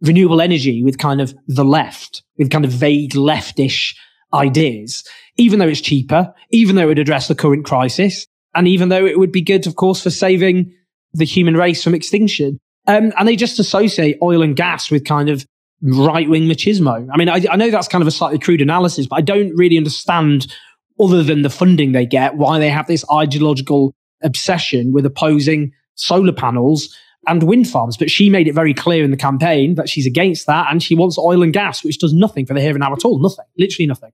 [0.00, 3.94] renewable energy with kind of the left, with kind of vague leftish
[4.34, 5.04] ideas,
[5.36, 9.06] even though it's cheaper, even though it would address the current crisis, and even though
[9.06, 10.72] it would be good, of course, for saving
[11.12, 12.58] the human race from extinction.
[12.86, 15.44] Um, and they just associate oil and gas with kind of
[15.82, 17.06] right wing machismo.
[17.12, 19.54] I mean, I, I, know that's kind of a slightly crude analysis, but I don't
[19.54, 20.52] really understand,
[20.98, 26.32] other than the funding they get, why they have this ideological obsession with opposing solar
[26.32, 26.96] panels
[27.28, 27.96] and wind farms.
[27.96, 30.94] But she made it very clear in the campaign that she's against that and she
[30.94, 33.18] wants oil and gas, which does nothing for the here and now at all.
[33.18, 34.12] Nothing, literally nothing.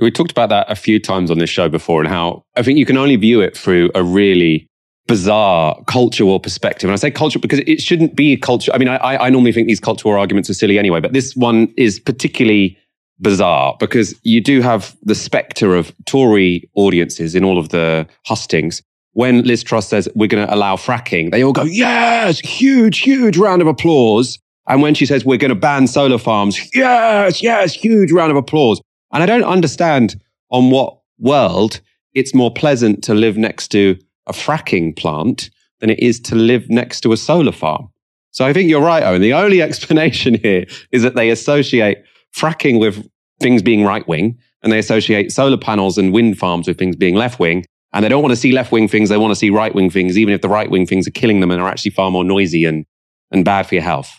[0.00, 2.78] We talked about that a few times on this show before and how I think
[2.78, 4.66] you can only view it through a really
[5.06, 6.88] bizarre cultural perspective.
[6.88, 8.72] And I say culture because it shouldn't be a culture.
[8.72, 11.72] I mean, I, I normally think these cultural arguments are silly anyway, but this one
[11.76, 12.78] is particularly
[13.20, 18.82] bizarre because you do have the spectre of Tory audiences in all of the hustings.
[19.14, 23.36] When Liz Truss says we're going to allow fracking, they all go, yes, huge, huge
[23.36, 24.38] round of applause.
[24.68, 28.36] And when she says we're going to ban solar farms, yes, yes, huge round of
[28.36, 28.80] applause.
[29.12, 30.20] And I don't understand
[30.50, 31.80] on what world
[32.14, 33.96] it's more pleasant to live next to
[34.26, 37.88] a fracking plant than it is to live next to a solar farm.
[38.30, 39.20] So I think you're right, Owen.
[39.20, 41.98] The only explanation here is that they associate
[42.34, 43.06] fracking with
[43.40, 47.14] things being right wing and they associate solar panels and wind farms with things being
[47.14, 47.64] left wing.
[47.92, 49.10] And they don't want to see left wing things.
[49.10, 51.40] They want to see right wing things, even if the right wing things are killing
[51.40, 52.86] them and are actually far more noisy and,
[53.30, 54.10] and bad for your health.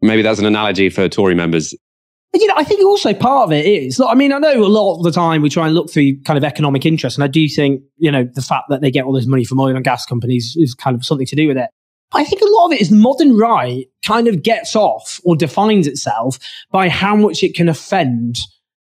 [0.00, 1.74] Maybe that's an analogy for Tory members
[2.32, 4.98] you know, I think also part of it is, I mean, I know a lot
[4.98, 7.48] of the time we try and look through kind of economic interest, and I do
[7.48, 10.06] think, you know, the fact that they get all this money from oil and gas
[10.06, 11.70] companies is kind of something to do with it.
[12.12, 15.86] I think a lot of it is modern right kind of gets off or defines
[15.86, 16.38] itself
[16.70, 18.38] by how much it can offend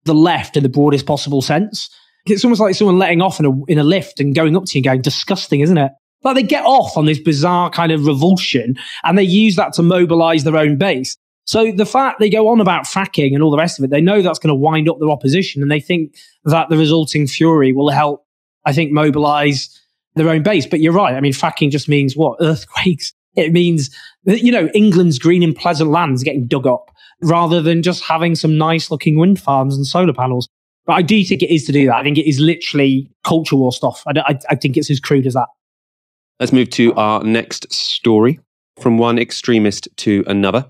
[0.06, 1.90] the left in the broadest possible sense.
[2.26, 4.78] It's almost like someone letting off in a, in a lift and going up to
[4.78, 5.92] you and going, disgusting, isn't it?
[6.22, 9.84] But they get off on this bizarre kind of revulsion and they use that to
[9.84, 11.18] mobilize their own base.
[11.46, 14.02] So the fact they go on about fracking and all the rest of it, they
[14.02, 17.72] know that's going to wind up their opposition and they think that the resulting fury
[17.72, 18.26] will help,
[18.66, 19.82] I think, mobilize
[20.16, 20.68] their own base.
[20.68, 21.16] But you're right.
[21.16, 22.38] I mean, fracking just means what?
[22.42, 23.14] Earthquakes.
[23.36, 23.90] It means
[24.26, 28.58] you know, England's green and pleasant lands getting dug up rather than just having some
[28.58, 30.50] nice looking wind farms and solar panels.
[30.90, 31.98] But I do think it is to do that.
[31.98, 34.02] I think it is literally culture war stuff.
[34.08, 35.46] I, I, I think it's as crude as that.
[36.40, 38.40] Let's move to our next story
[38.80, 40.66] from one extremist to another.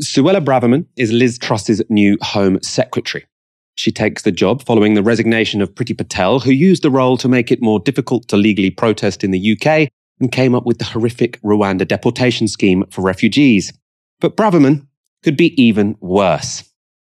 [0.00, 3.26] Suella Braverman is Liz Truss's new Home Secretary.
[3.74, 7.28] She takes the job following the resignation of Priti Patel, who used the role to
[7.28, 9.88] make it more difficult to legally protest in the UK
[10.20, 13.72] and came up with the horrific Rwanda deportation scheme for refugees.
[14.20, 14.86] But Braverman
[15.24, 16.62] could be even worse.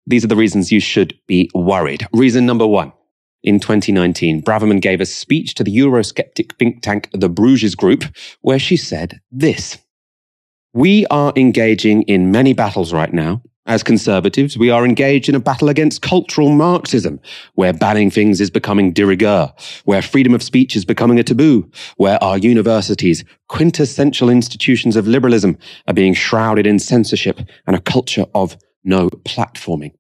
[0.08, 2.08] These are the reasons you should be worried.
[2.14, 2.94] Reason number one.
[3.44, 8.06] In 2019, Braverman gave a speech to the Eurosceptic think tank The Bruges Group,
[8.42, 9.78] where she said this.
[10.74, 13.42] We are engaging in many battles right now.
[13.66, 17.20] As conservatives, we are engaged in a battle against cultural Marxism,
[17.56, 19.52] where banning things is becoming de rigueur,
[19.84, 25.58] where freedom of speech is becoming a taboo, where our universities, quintessential institutions of liberalism,
[25.86, 29.92] are being shrouded in censorship and a culture of no platforming.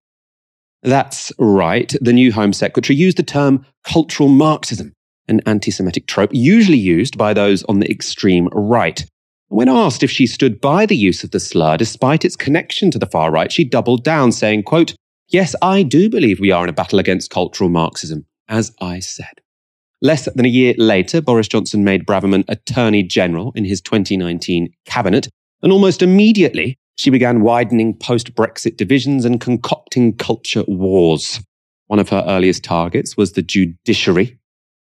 [0.83, 1.93] That's right.
[2.01, 4.93] The new Home Secretary used the term cultural Marxism,
[5.27, 9.05] an anti Semitic trope usually used by those on the extreme right.
[9.49, 12.99] When asked if she stood by the use of the slur despite its connection to
[12.99, 14.93] the far right, she doubled down, saying, quote,
[15.29, 19.41] Yes, I do believe we are in a battle against cultural Marxism, as I said.
[20.01, 25.27] Less than a year later, Boris Johnson made Braverman Attorney General in his 2019 cabinet,
[25.61, 31.41] and almost immediately she began widening post Brexit divisions and concocting culture wars.
[31.87, 34.37] One of her earliest targets was the judiciary,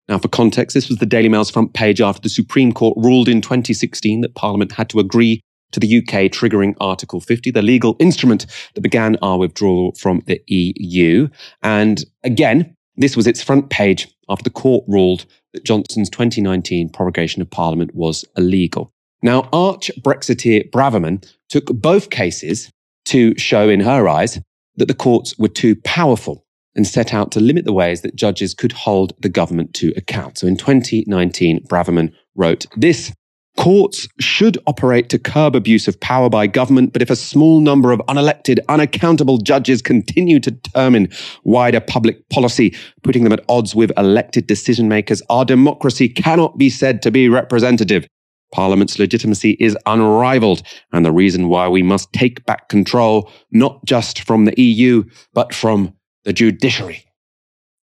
[0.07, 3.27] now, for context, this was the Daily Mail's front page after the Supreme Court ruled
[3.27, 5.41] in 2016 that Parliament had to agree
[5.73, 10.41] to the UK triggering Article 50, the legal instrument that began our withdrawal from the
[10.47, 11.27] EU.
[11.61, 17.41] And again, this was its front page after the court ruled that Johnson's 2019 prorogation
[17.41, 18.93] of Parliament was illegal.
[19.27, 22.71] Now, arch Brexiteer Braverman took both cases
[23.07, 24.39] to show in her eyes
[24.77, 26.45] that the courts were too powerful
[26.77, 30.37] and set out to limit the ways that judges could hold the government to account.
[30.37, 33.11] So in 2019, Braverman wrote this
[33.57, 37.91] Courts should operate to curb abuse of power by government, but if a small number
[37.91, 41.09] of unelected, unaccountable judges continue to determine
[41.43, 46.69] wider public policy, putting them at odds with elected decision makers, our democracy cannot be
[46.69, 48.07] said to be representative.
[48.51, 50.61] Parliament's legitimacy is unrivaled,
[50.93, 55.53] and the reason why we must take back control, not just from the EU, but
[55.53, 57.03] from the judiciary.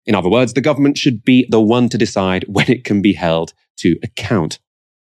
[0.06, 3.12] In other words, the government should be the one to decide when it can be
[3.12, 4.58] held to account.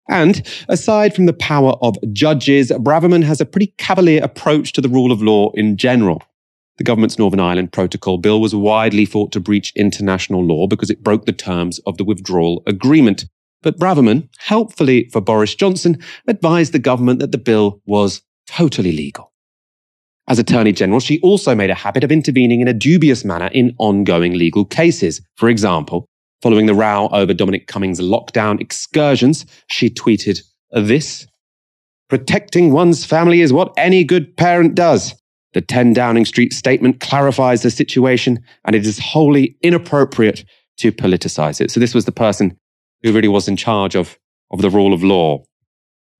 [0.10, 4.90] And aside from the power of judges, Braverman has a pretty cavalier approach to the
[4.90, 6.24] rule of law in general.
[6.78, 11.04] The government's Northern Ireland Protocol Bill was widely thought to breach international law because it
[11.04, 13.26] broke the terms of the withdrawal agreement.
[13.64, 19.34] But Braverman, helpfully for Boris Johnson, advised the government that the bill was totally legal.
[20.28, 23.76] As Attorney General, she also made a habit of intervening in a dubious manner in
[23.80, 25.22] ongoing legal cases.
[25.36, 26.08] For example,
[26.44, 30.42] Following the row over Dominic Cummings' lockdown excursions, she tweeted
[30.72, 31.26] this
[32.10, 35.16] Protecting one's family is what any good parent does.
[35.54, 40.46] The 10 Downing Street statement clarifies the situation, and it is wholly inappropriate
[40.78, 41.72] to politicize it.
[41.72, 42.56] So, this was the person
[43.04, 44.18] who really was in charge of,
[44.52, 45.44] of the rule of law.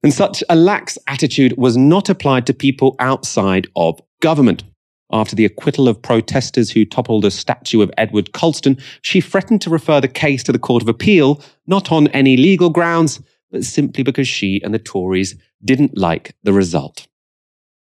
[0.04, 4.64] And such a lax attitude was not applied to people outside of government.
[5.12, 9.70] After the acquittal of protesters who toppled a statue of Edward Colston, she threatened to
[9.70, 14.04] refer the case to the Court of Appeal, not on any legal grounds, but simply
[14.04, 17.08] because she and the Tories didn't like the result.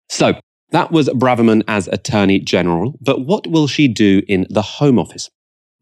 [0.10, 0.34] So,
[0.72, 5.30] that was Braverman as Attorney General, but what will she do in the Home Office?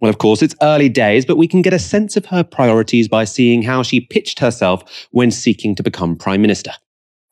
[0.02, 3.08] Well, of course, it's early days, but we can get a sense of her priorities
[3.08, 6.72] by seeing how she pitched herself when seeking to become Prime Minister.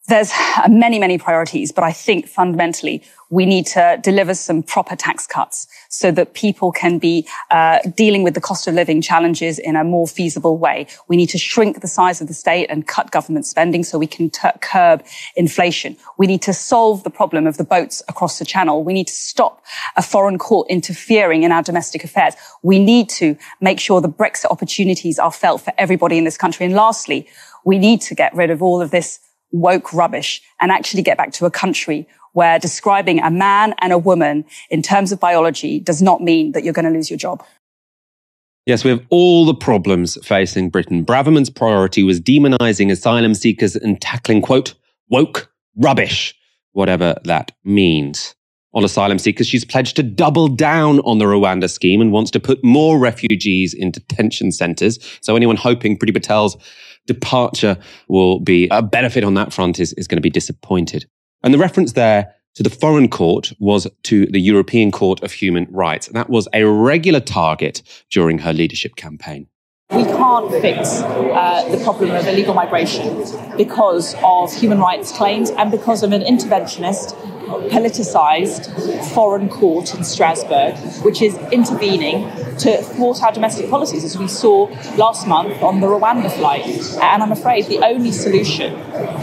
[0.09, 0.31] There's
[0.67, 5.67] many, many priorities, but I think fundamentally we need to deliver some proper tax cuts
[5.89, 9.83] so that people can be uh, dealing with the cost of living challenges in a
[9.83, 10.87] more feasible way.
[11.07, 14.07] We need to shrink the size of the state and cut government spending so we
[14.07, 15.95] can curb inflation.
[16.17, 18.83] We need to solve the problem of the boats across the channel.
[18.83, 19.63] We need to stop
[19.95, 22.33] a foreign court interfering in our domestic affairs.
[22.63, 26.65] We need to make sure the Brexit opportunities are felt for everybody in this country.
[26.65, 27.27] And lastly,
[27.63, 29.19] we need to get rid of all of this
[29.51, 33.97] woke rubbish and actually get back to a country where describing a man and a
[33.97, 37.43] woman in terms of biology does not mean that you're going to lose your job.
[38.65, 43.99] Yes, we have all the problems facing Britain, Braverman's priority was demonizing asylum seekers and
[43.99, 44.75] tackling, quote,
[45.09, 46.35] woke rubbish,
[46.73, 48.35] whatever that means.
[48.75, 52.39] On asylum seekers, she's pledged to double down on the Rwanda scheme and wants to
[52.39, 54.99] put more refugees in detention centres.
[55.21, 56.55] So anyone hoping Priti Patel's
[57.09, 57.75] departure
[58.07, 61.05] will be a benefit on that front is, is going to be disappointed.
[61.43, 65.65] And the reference there to the foreign court was to the European Court of Human
[65.71, 66.07] Rights.
[66.07, 69.47] That was a regular target during her leadership campaign.
[69.91, 73.23] We can't fix uh, the problem of illegal migration
[73.57, 77.15] because of human rights claims and because of an interventionist
[77.71, 78.63] politicised
[79.15, 84.65] foreign court in Strasbourg, which is intervening to thwart our domestic policies, as we saw
[84.95, 86.65] last month on the Rwanda flight.
[87.01, 88.73] And I'm afraid the only solution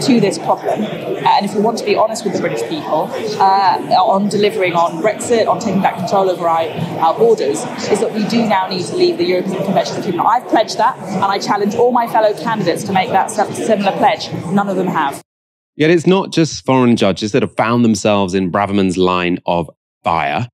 [0.01, 3.77] to this problem, and if we want to be honest with the British people, uh,
[3.97, 6.67] on delivering on Brexit, on taking back control over our,
[6.99, 10.21] our borders, is that we do now need to leave the European Convention Human.
[10.21, 14.31] I've pledged that, and I challenge all my fellow candidates to make that similar pledge.
[14.51, 15.21] None of them have.
[15.75, 19.69] Yet it's not just foreign judges that have found themselves in Braverman's line of
[20.03, 20.47] fire.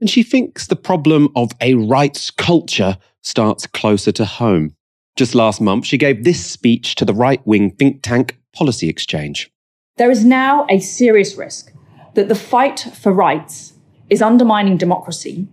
[0.00, 4.74] And she thinks the problem of a rights culture starts closer to home.
[5.16, 9.50] Just last month, she gave this speech to the right wing think tank Policy Exchange.
[9.96, 11.72] There is now a serious risk
[12.14, 13.72] that the fight for rights
[14.08, 15.48] is undermining democracy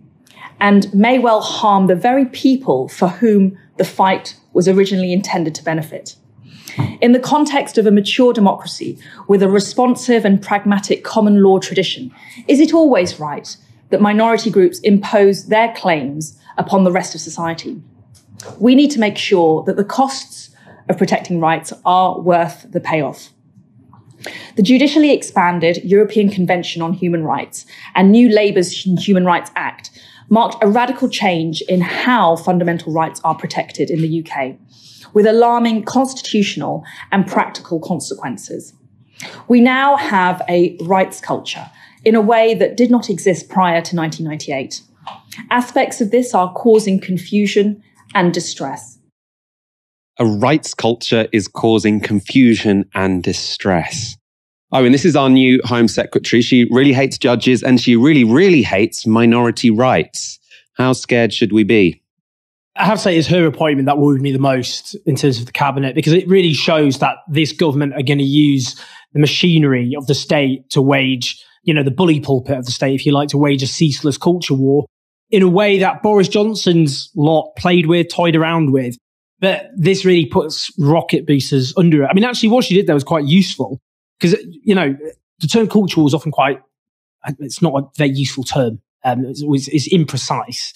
[0.60, 5.64] and may well harm the very people for whom the fight was originally intended to
[5.64, 6.14] benefit.
[7.00, 12.14] In the context of a mature democracy with a responsive and pragmatic common law tradition,
[12.48, 13.56] is it always right
[13.90, 17.80] that minority groups impose their claims upon the rest of society?
[18.58, 20.50] We need to make sure that the costs
[20.88, 23.30] of protecting rights are worth the payoff.
[24.56, 28.72] The judicially expanded European Convention on Human Rights and new Labour's
[29.06, 29.90] Human Rights Act
[30.28, 34.56] marked a radical change in how fundamental rights are protected in the UK
[35.12, 38.74] with alarming constitutional and practical consequences.
[39.48, 41.70] We now have a rights culture
[42.06, 44.80] in a way that did not exist prior to 1998.
[45.50, 47.82] Aspects of this are causing confusion
[48.14, 48.96] and distress.
[50.18, 54.16] A rights culture is causing confusion and distress.
[54.70, 56.42] Oh, and this is our new Home Secretary.
[56.42, 60.38] She really hates judges and she really, really hates minority rights.
[60.74, 62.02] How scared should we be?
[62.76, 65.46] I have to say, it's her appointment that worried me the most in terms of
[65.46, 68.80] the cabinet because it really shows that this government are going to use
[69.12, 72.94] the machinery of the state to wage, you know, the bully pulpit of the state,
[72.94, 74.86] if you like, to wage a ceaseless culture war
[75.30, 78.96] in a way that Boris Johnson's lot played with, toyed around with.
[79.40, 82.06] But this really puts rocket boosters under it.
[82.06, 83.80] I mean, actually, what she did there was quite useful
[84.18, 84.96] because, you know,
[85.40, 86.62] the term culture war is often quite,
[87.40, 88.80] it's not a very useful term.
[89.04, 90.72] Um, it's, it's imprecise.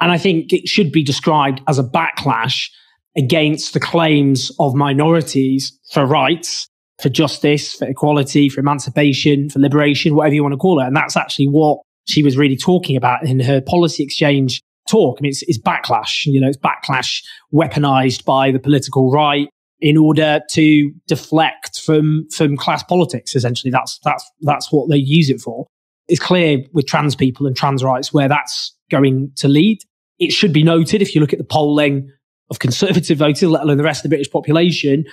[0.00, 2.68] And I think it should be described as a backlash
[3.16, 6.68] against the claims of minorities for rights,
[7.00, 10.86] for justice, for equality, for emancipation, for liberation, whatever you want to call it.
[10.86, 15.18] And that's actually what she was really talking about in her policy exchange talk.
[15.18, 17.22] I mean, it's, it's backlash, you know, it's backlash
[17.52, 19.48] weaponized by the political right
[19.80, 23.34] in order to deflect from, from class politics.
[23.34, 25.66] Essentially, that's, that's, that's what they use it for.
[26.08, 29.78] It's clear with trans people and trans rights where that's going to lead.
[30.18, 32.10] It should be noted if you look at the polling
[32.50, 35.04] of conservative voters, let alone the rest of the British population,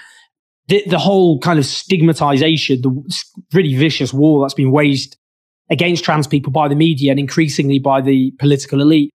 [0.68, 5.18] the, the whole kind of stigmatization, the really vicious war that's been waged
[5.70, 9.12] against trans people by the media and increasingly by the political elite,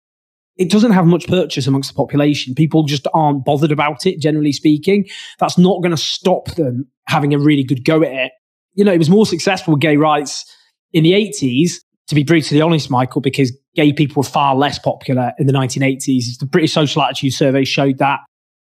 [0.58, 2.56] it doesn't have much purchase amongst the population.
[2.56, 5.08] People just aren't bothered about it, generally speaking.
[5.40, 8.32] That's not going to stop them having a really good go at it.
[8.74, 10.46] You know, it was more successful gay rights
[10.94, 11.74] in the 80s,
[12.08, 16.40] to be brutally honest, Michael, because gay people were far less popular in the 1980s.
[16.40, 18.20] The British Social Attitude Survey showed that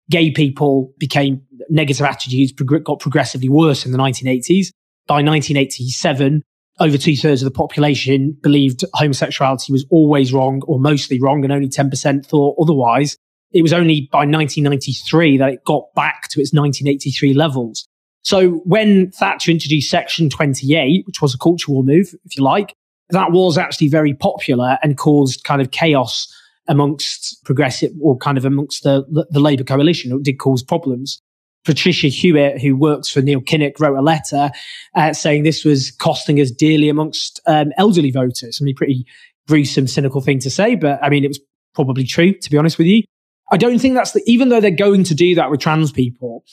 [0.09, 4.67] gay people became negative attitudes got progressively worse in the 1980s.
[5.07, 6.43] By 1987,
[6.79, 11.51] over two thirds of the population believed homosexuality was always wrong or mostly wrong, and
[11.51, 13.17] only 10% thought otherwise.
[13.51, 17.87] It was only by 1993 that it got back to its 1983 levels.
[18.23, 22.73] So when Thatcher introduced Section 28, which was a culture war move, if you like,
[23.09, 26.27] that was actually very popular and caused kind of chaos
[26.67, 30.11] amongst progressive or kind of amongst the, the, Labour coalition.
[30.11, 31.21] It did cause problems.
[31.65, 34.51] Patricia Hewitt, who works for Neil Kinnock, wrote a letter
[34.95, 38.59] uh, saying this was costing us dearly amongst um, elderly voters.
[38.61, 39.05] I mean, pretty
[39.47, 41.39] gruesome, cynical thing to say, but I mean, it was
[41.73, 43.03] probably true, to be honest with you.
[43.51, 46.43] I don't think that's the, even though they're going to do that with trans people,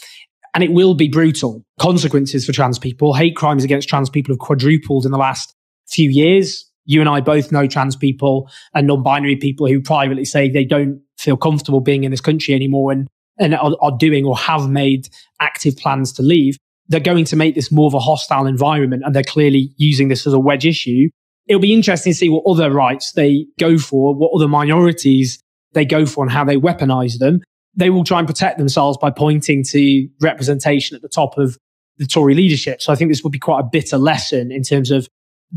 [0.53, 3.15] and it will be brutal consequences for trans people.
[3.15, 5.55] Hate crimes against trans people have quadrupled in the last
[5.89, 6.71] few years.
[6.87, 10.65] You and I both know trans people and non binary people who privately say they
[10.65, 13.09] don't feel comfortable being in this country anymore and
[13.39, 15.09] and are, are doing or have made
[15.41, 16.57] active plans to leave,
[16.89, 20.27] they're going to make this more of a hostile environment and they're clearly using this
[20.27, 21.09] as a wedge issue.
[21.47, 25.41] It'll be interesting to see what other rights they go for, what other minorities
[25.73, 27.41] they go for and how they weaponize them.
[27.75, 31.59] They will try and protect themselves by pointing to representation at the top of
[31.99, 32.81] the Tory leadership.
[32.81, 35.09] So I think this will be quite a bitter lesson in terms of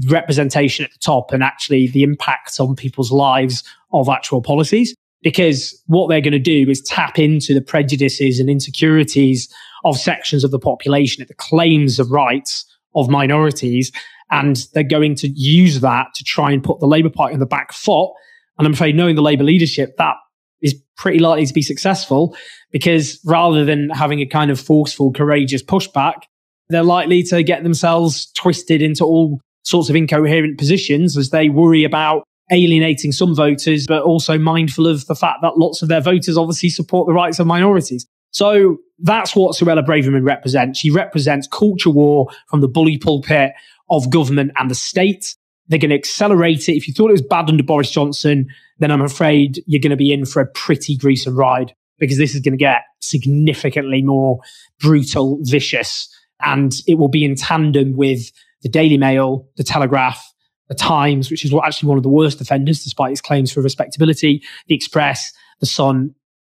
[0.06, 5.82] representation at the top and actually the impact on people's lives of actual policies because
[5.88, 9.52] what they're going to do is tap into the prejudices and insecurities
[9.84, 13.92] of sections of the population, at the claims of rights of minorities.
[14.30, 17.46] And they're going to use that to try and put the Labour Party on the
[17.46, 18.12] back foot.
[18.58, 20.16] And I'm afraid, knowing the Labour leadership, that
[20.62, 22.36] is pretty likely to be successful
[22.72, 26.24] because rather than having a kind of forceful, courageous pushback,
[26.70, 31.84] they're likely to get themselves twisted into all sorts of incoherent positions as they worry
[31.84, 36.38] about alienating some voters, but also mindful of the fact that lots of their voters
[36.38, 38.06] obviously support the rights of minorities.
[38.32, 40.80] So that's what Suella Braverman represents.
[40.80, 43.52] She represents culture war from the bully pulpit
[43.90, 45.36] of government and the state.
[45.68, 46.78] They're going to accelerate it.
[46.78, 48.48] If you thought it was bad under Boris Johnson,
[48.80, 52.34] then I'm afraid you're going to be in for a pretty gruesome ride because this
[52.34, 54.40] is going to get significantly more
[54.80, 56.08] brutal, vicious,
[56.42, 58.32] and it will be in tandem with
[58.62, 60.24] the Daily Mail, the Telegraph,
[60.68, 64.42] the Times, which is actually one of the worst offenders, despite its claims for respectability,
[64.68, 66.14] the Express, the Sun.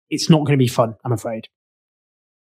[0.10, 1.48] It's not going to be fun, I'm afraid.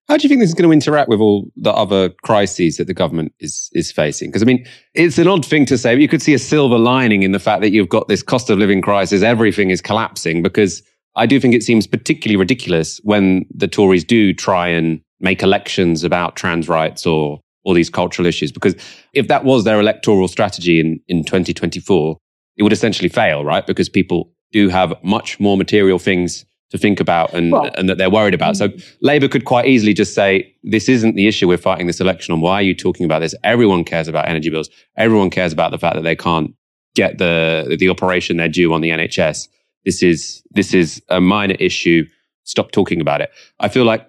[0.08, 2.86] How do you think this is going to interact with all the other crises that
[2.86, 4.30] the government is is facing?
[4.30, 6.78] Because I mean, it's an odd thing to say, but you could see a silver
[6.78, 10.42] lining in the fact that you've got this cost of living crisis, everything is collapsing.
[10.42, 10.82] Because
[11.14, 16.04] I do think it seems particularly ridiculous when the Tories do try and make elections
[16.04, 18.52] about trans rights or all these cultural issues.
[18.52, 18.74] Because
[19.12, 22.16] if that was their electoral strategy in, in 2024,
[22.56, 23.66] it would essentially fail, right?
[23.66, 27.96] Because people do have much more material things to think about and, well, and that
[27.96, 28.56] they're worried about.
[28.56, 28.96] So mm.
[29.00, 32.40] Labour could quite easily just say, this isn't the issue we're fighting this election on.
[32.40, 33.34] Why are you talking about this?
[33.42, 34.68] Everyone cares about energy bills.
[34.96, 36.54] Everyone cares about the fact that they can't
[36.94, 39.48] get the, the operation they're due on the NHS.
[39.84, 42.04] This is, this is a minor issue.
[42.44, 43.30] Stop talking about it.
[43.60, 44.08] I feel like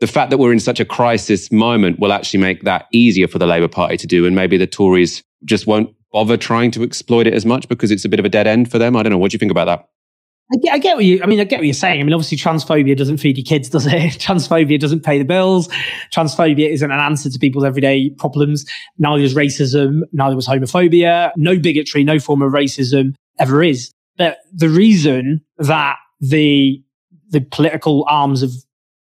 [0.00, 3.38] the fact that we're in such a crisis moment will actually make that easier for
[3.38, 4.26] the Labour Party to do.
[4.26, 8.04] And maybe the Tories just won't bother trying to exploit it as much because it's
[8.04, 8.96] a bit of a dead end for them.
[8.96, 9.18] I don't know.
[9.18, 9.88] What do you think about that?
[10.52, 11.20] I get, I get what you.
[11.22, 12.00] I mean, I get what you're saying.
[12.00, 13.92] I mean, obviously, transphobia doesn't feed your kids, does it?
[13.92, 15.68] transphobia doesn't pay the bills.
[16.14, 18.64] Transphobia isn't an answer to people's everyday problems.
[18.98, 20.02] Neither is racism.
[20.12, 21.32] Neither was homophobia.
[21.36, 22.04] No bigotry.
[22.04, 23.90] No form of racism ever is.
[24.16, 26.80] But the reason that the
[27.30, 28.52] the political arms of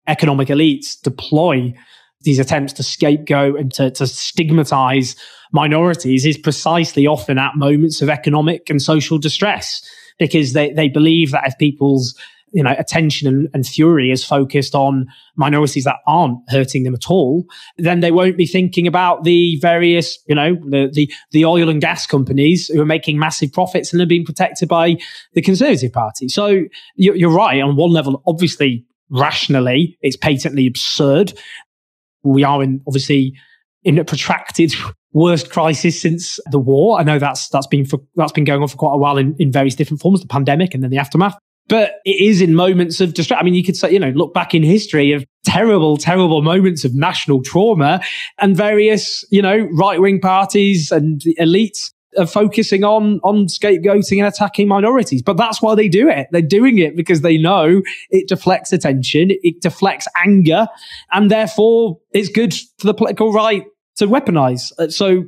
[0.07, 1.75] economic elites deploy
[2.23, 5.17] these attempts to scapegoat and to, to stigmatize
[5.53, 9.83] minorities is precisely often at moments of economic and social distress
[10.19, 12.19] because they, they believe that if people's
[12.53, 17.11] you know attention and, and, fury is focused on minorities that aren't hurting them at
[17.11, 17.45] all
[17.77, 21.81] then they won't be thinking about the various you know the the, the oil and
[21.81, 24.97] gas companies who are making massive profits and are being protected by
[25.35, 26.29] the conservative party.
[26.29, 26.63] So
[26.95, 28.23] you're, you're right on one level.
[28.27, 31.33] Obviously rationally it's patently absurd
[32.23, 33.35] we are in obviously
[33.85, 34.75] in a protracted
[35.13, 37.01] worst crisis since the war.
[37.01, 39.35] I know that's that's been for, that's been going on for quite a while in,
[39.39, 41.39] in various different forms, the pandemic and then the aftermath.
[41.69, 43.41] But it is in moments of distress.
[43.41, 46.85] I mean, you could say, you know, look back in history of terrible, terrible moments
[46.85, 48.01] of national trauma
[48.39, 54.27] and various, you know, right wing parties and elites are focusing on on scapegoating and
[54.27, 55.23] attacking minorities.
[55.23, 56.29] But that's why they do it.
[56.33, 60.69] They're doing it because they know it deflects attention, it deflects anger,
[61.13, 63.65] and therefore it's good for the political right
[63.97, 64.73] to weaponize.
[64.79, 65.25] Uh, so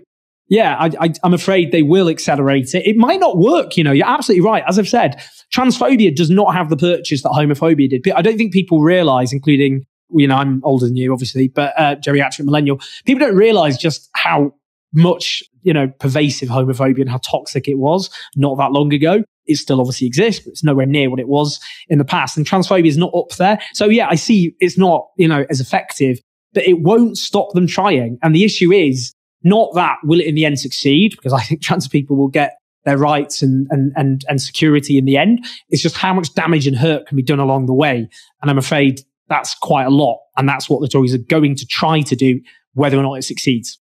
[0.50, 2.86] yeah, I, am afraid they will accelerate it.
[2.86, 3.76] It might not work.
[3.76, 4.64] You know, you're absolutely right.
[4.66, 5.22] As I've said,
[5.52, 8.10] transphobia does not have the purchase that homophobia did.
[8.12, 11.96] I don't think people realize, including you know, I'm older than you, obviously, but uh,
[11.96, 12.80] geriatric millennial.
[13.04, 14.54] People don't realize just how
[14.94, 19.22] much, you know, pervasive homophobia and how toxic it was not that long ago.
[19.46, 22.36] It still obviously exists, but it's nowhere near what it was in the past.
[22.36, 23.58] And transphobia is not up there.
[23.72, 26.18] So yeah, I see it's not, you know, as effective,
[26.52, 28.18] but it won't stop them trying.
[28.22, 31.62] And the issue is not that will it in the end succeed, because I think
[31.62, 35.44] trans people will get their rights and, and, and, and security in the end.
[35.68, 38.08] It's just how much damage and hurt can be done along the way.
[38.40, 40.18] And I'm afraid that's quite a lot.
[40.36, 42.40] And that's what the Tories are going to try to do,
[42.74, 43.78] whether or not it succeeds.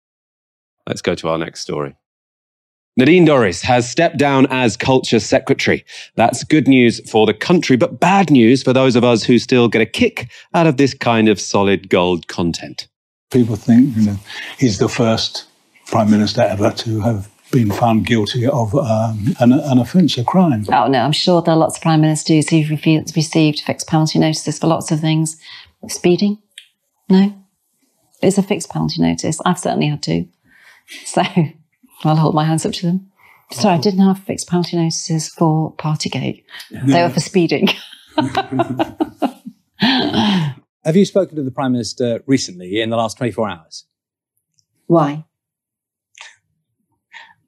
[0.88, 1.96] Let's go to our next story.
[2.96, 5.84] Nadine Dorries has stepped down as culture secretary.
[6.16, 9.68] That's good news for the country, but bad news for those of us who still
[9.68, 12.88] get a kick out of this kind of solid gold content.
[13.32, 14.18] People think you know,
[14.60, 15.46] he's the first
[15.88, 20.66] prime minister ever to have been found guilty of um, an, an, offence, a crime.
[20.72, 24.60] Oh no, I'm sure there are lots of prime ministers who've received fixed penalty notices
[24.60, 25.38] for lots of things.
[25.88, 26.38] Speeding?
[27.10, 27.34] No,
[28.22, 29.40] it's a fixed penalty notice.
[29.46, 30.26] I've certainly had to.
[31.06, 31.22] So
[32.04, 33.10] I'll hold my hands up to them.
[33.52, 36.44] Sorry, I didn't have fixed penalty notices for Partygate.
[36.72, 37.70] They were for speeding.
[39.78, 43.86] have you spoken to the Prime Minister recently in the last 24 hours?
[44.88, 45.26] Why?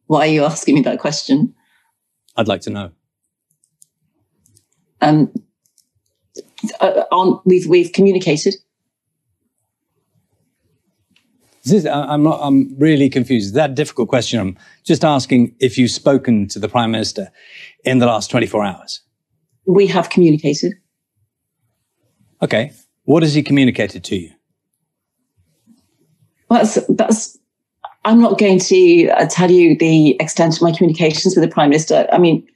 [0.05, 1.55] Why are you asking me that question?
[2.35, 2.91] I'd like to know.
[5.01, 5.33] Um,
[6.79, 8.55] uh, on, we've, we've communicated.
[11.65, 12.39] Is, I'm not.
[12.41, 13.47] I'm really confused.
[13.47, 14.39] Is that a difficult question?
[14.39, 17.31] I'm just asking if you've spoken to the prime minister
[17.83, 19.01] in the last 24 hours.
[19.65, 20.73] We have communicated.
[22.41, 22.71] Okay.
[23.05, 24.31] What has he communicated to you?
[26.49, 27.37] Well, that's that's.
[28.03, 31.69] I'm not going to uh, tell you the extent of my communications with the prime
[31.69, 32.07] minister.
[32.11, 32.47] I mean,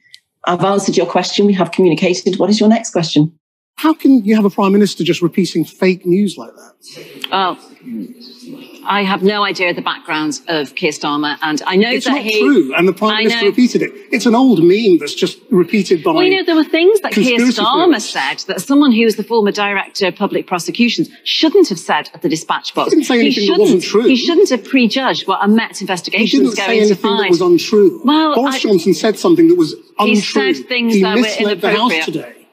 [0.44, 1.46] I've answered your question.
[1.46, 2.38] We have communicated.
[2.38, 3.36] What is your next question?
[3.74, 7.28] How can you have a prime minister just repeating fake news like that?
[7.32, 8.66] Oh.
[8.84, 12.22] I have no idea the background of Keir Starmer, and I know it's that not
[12.22, 12.40] he.
[12.40, 13.92] true, and the Prime Minister repeated it.
[14.10, 16.12] It's an old meme that's just repeated by.
[16.12, 19.24] Well, you know, there were things that Keir Starmer said that someone who was the
[19.24, 22.90] former director of public prosecutions shouldn't have said at the dispatch box.
[22.90, 24.06] He didn't say anything that wasn't true.
[24.06, 27.24] He shouldn't have prejudged what a Met investigation was going to find.
[27.24, 28.00] That was untrue.
[28.04, 30.06] Well, Boris I, Johnson said something that was untrue.
[30.06, 31.60] He said things he that were inappropriate.
[31.60, 32.46] the House today.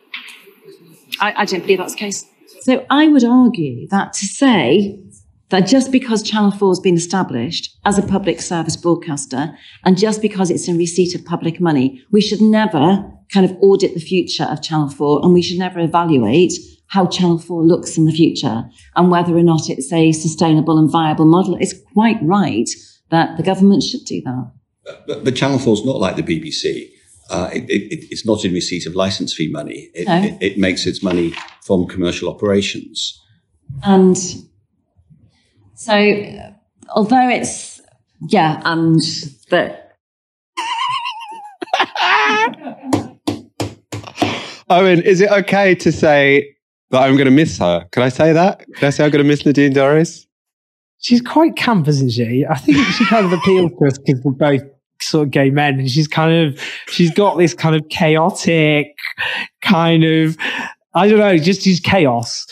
[1.20, 2.26] I, I don't believe that's the case.
[2.62, 5.00] So I would argue that to say
[5.50, 10.22] that just because Channel 4 has been established as a public service broadcaster and just
[10.22, 14.44] because it's in receipt of public money, we should never kind of audit the future
[14.44, 16.54] of Channel 4 and we should never evaluate
[16.88, 18.64] how Channel 4 looks in the future
[18.96, 21.58] and whether or not it's a sustainable and viable model.
[21.60, 22.70] It's quite right
[23.10, 24.52] that the government should do that.
[25.06, 26.90] But, but Channel 4 is not like the BBC.
[27.30, 29.90] Uh, it, it, it's not in receipt of license fee money.
[29.94, 30.22] It, no.
[30.24, 33.22] it, it makes its money from commercial operations.
[33.84, 34.18] And
[35.78, 35.94] so,
[36.90, 37.80] although it's,
[38.30, 39.00] yeah, and
[39.52, 39.96] that.
[44.72, 46.56] Owen, is it okay to say
[46.90, 47.88] that I'm going to miss her?
[47.92, 48.66] Can I say that?
[48.74, 50.26] Can I say I'm going to miss Nadine Dorries?
[50.98, 52.44] She's quite camp, isn't she?
[52.50, 54.64] I think she kind of appeals to us because we're both
[55.00, 55.80] sort of gay men.
[55.80, 58.96] And she's kind of, she's got this kind of chaotic
[59.62, 60.38] kind of,
[60.96, 62.48] I don't know, just, just chaos.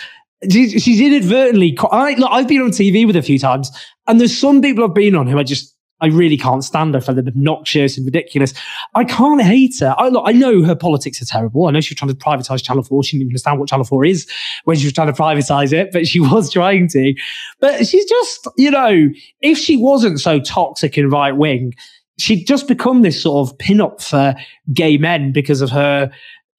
[0.49, 3.71] She's, she's inadvertently, I, look, I've been on TV with her a few times
[4.07, 7.01] and there's some people I've been on who I just, I really can't stand her
[7.01, 8.53] for the obnoxious and ridiculous.
[8.95, 9.95] I can't hate her.
[9.97, 11.67] I, look, I know her politics are terrible.
[11.67, 13.03] I know she was trying to privatize Channel 4.
[13.03, 14.27] She didn't even understand what Channel 4 is
[14.65, 17.15] when she was trying to privatize it, but she was trying to.
[17.61, 19.09] But she's just, you know,
[19.39, 21.73] if she wasn't so toxic and right wing,
[22.17, 24.35] she'd just become this sort of pin-up for
[24.73, 26.11] gay men because of her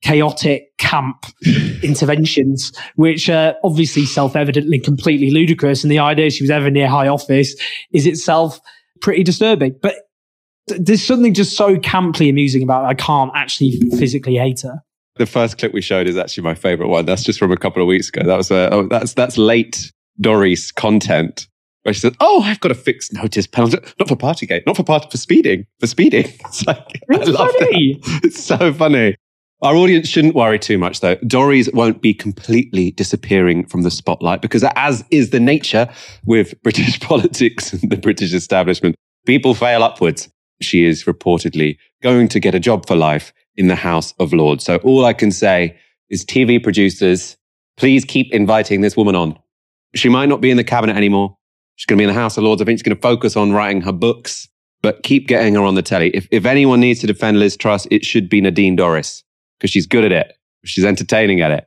[0.07, 1.27] chaotic camp
[1.83, 5.83] interventions, which are obviously self-evidently completely ludicrous.
[5.83, 7.61] And the idea she was ever near high office
[7.93, 8.61] is itself
[9.01, 9.75] pretty disturbing.
[9.83, 9.97] But
[10.69, 12.87] there's something just so camply amusing about it.
[12.87, 14.81] I can't actually physically hate her.
[15.17, 17.05] The first clip we showed is actually my favorite one.
[17.05, 18.23] That's just from a couple of weeks ago.
[18.25, 19.91] That was uh, oh, that's that's late
[20.21, 21.49] Dorries content
[21.83, 24.83] where she said, "Oh, I've got a fixed notice penalty, not for Partygate, not for
[24.85, 27.95] part for speeding, for speeding." It's like it's I love funny.
[28.03, 28.21] that.
[28.25, 29.17] It's so funny.
[29.63, 31.17] Our audience shouldn't worry too much, though.
[31.17, 35.89] Dorries won't be completely disappearing from the spotlight because, as is the nature
[36.27, 40.29] with British politics and the British establishment, people fail upwards.
[40.61, 44.63] She is reportedly going to get a job for life in the House of Lords.
[44.63, 45.79] So, all I can say
[46.11, 47.39] is, TV producers,
[47.79, 49.39] please keep inviting this woman on.
[49.95, 51.35] She might not be in the cabinet anymore.
[51.77, 52.61] She's going to be in the House of Lords.
[52.61, 54.49] I think she's going to focus on writing her books,
[54.83, 56.11] but keep getting her on the telly.
[56.11, 59.23] If, if anyone needs to defend Liz Truss, it should be Nadine Dorries
[59.59, 60.33] because she's good at it.
[60.65, 61.67] She's entertaining at it.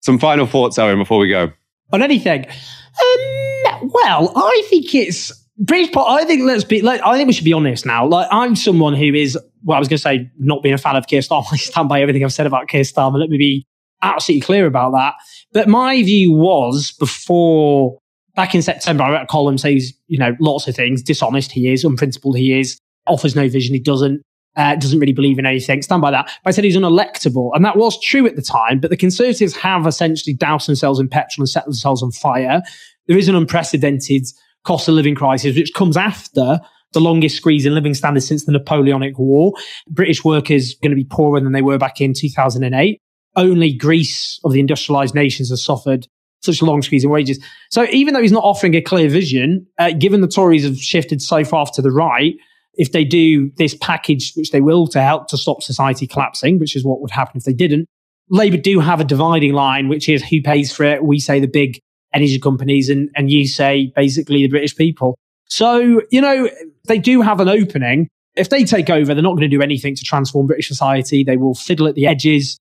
[0.00, 1.52] Some final thoughts, Owen, before we go.
[1.92, 2.46] On anything?
[2.46, 5.94] Um, well, I think it's British.
[5.96, 6.80] I think let's be.
[6.82, 8.06] Like, I think we should be honest now.
[8.06, 9.38] Like, I'm someone who is.
[9.64, 11.44] Well, I was going to say not being a fan of Keir Starmer.
[11.52, 13.18] I stand by everything I've said about Keir Starmer.
[13.18, 13.66] Let me be
[14.02, 15.14] absolutely clear about that.
[15.52, 17.98] But my view was before
[18.34, 21.02] back in September, I wrote a column says, you know, lots of things.
[21.02, 24.22] Dishonest he is, unprincipled he is, offers no vision he doesn't,
[24.56, 25.82] uh, doesn't really believe in anything.
[25.82, 26.26] Stand by that.
[26.44, 27.50] But I said he's unelectable.
[27.54, 31.08] And that was true at the time, but the Conservatives have essentially doused themselves in
[31.08, 32.62] petrol and set themselves on fire.
[33.06, 34.26] There is an unprecedented
[34.64, 36.60] cost of living crisis, which comes after
[36.92, 39.54] the longest squeeze in living standards since the Napoleonic War.
[39.88, 43.00] British workers are going to be poorer than they were back in 2008.
[43.34, 46.06] Only Greece of the industrialized nations has suffered
[46.42, 47.42] such a long squeeze in wages.
[47.70, 51.22] So even though he's not offering a clear vision, uh, given the Tories have shifted
[51.22, 52.34] so far to the right,
[52.74, 56.74] if they do this package, which they will to help to stop society collapsing, which
[56.74, 57.86] is what would happen if they didn't,
[58.30, 61.04] Labour do have a dividing line, which is who pays for it.
[61.04, 61.78] We say the big
[62.14, 65.18] energy companies and, and you say basically the British people.
[65.48, 66.48] So, you know,
[66.88, 68.08] they do have an opening.
[68.34, 71.24] If they take over, they're not going to do anything to transform British society.
[71.24, 72.58] They will fiddle at the edges.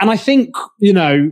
[0.00, 1.30] And I think, you know,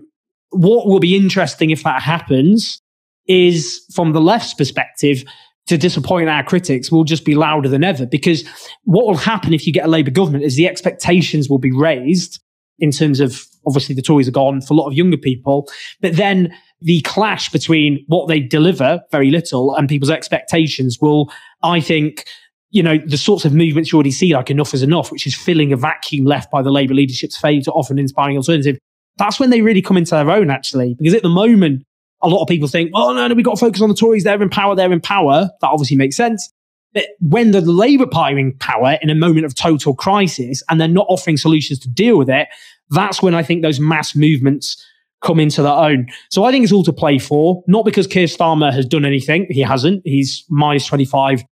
[0.50, 2.80] what will be interesting if that happens
[3.26, 5.24] is from the left's perspective,
[5.70, 8.44] to disappoint our critics will just be louder than ever because
[8.82, 12.40] what will happen if you get a Labour government is the expectations will be raised
[12.80, 15.68] in terms of obviously the Tories are gone for a lot of younger people,
[16.00, 21.30] but then the clash between what they deliver, very little, and people's expectations will,
[21.62, 22.24] I think,
[22.70, 25.36] you know, the sorts of movements you already see, like enough is enough, which is
[25.36, 28.76] filling a vacuum left by the Labour leadership's failure to offer an inspiring alternative.
[29.18, 31.84] That's when they really come into their own, actually, because at the moment,
[32.22, 34.24] a lot of people think, oh, no, no, we've got to focus on the Tories.
[34.24, 34.74] They're in power.
[34.74, 35.50] They're in power.
[35.60, 36.52] That obviously makes sense.
[36.92, 40.88] But when the Labour Party in power in a moment of total crisis and they're
[40.88, 42.48] not offering solutions to deal with it,
[42.90, 44.84] that's when I think those mass movements
[45.22, 46.08] come into their own.
[46.30, 49.46] So I think it's all to play for, not because Keir Starmer has done anything.
[49.50, 50.02] He hasn't.
[50.04, 51.44] He's minus 25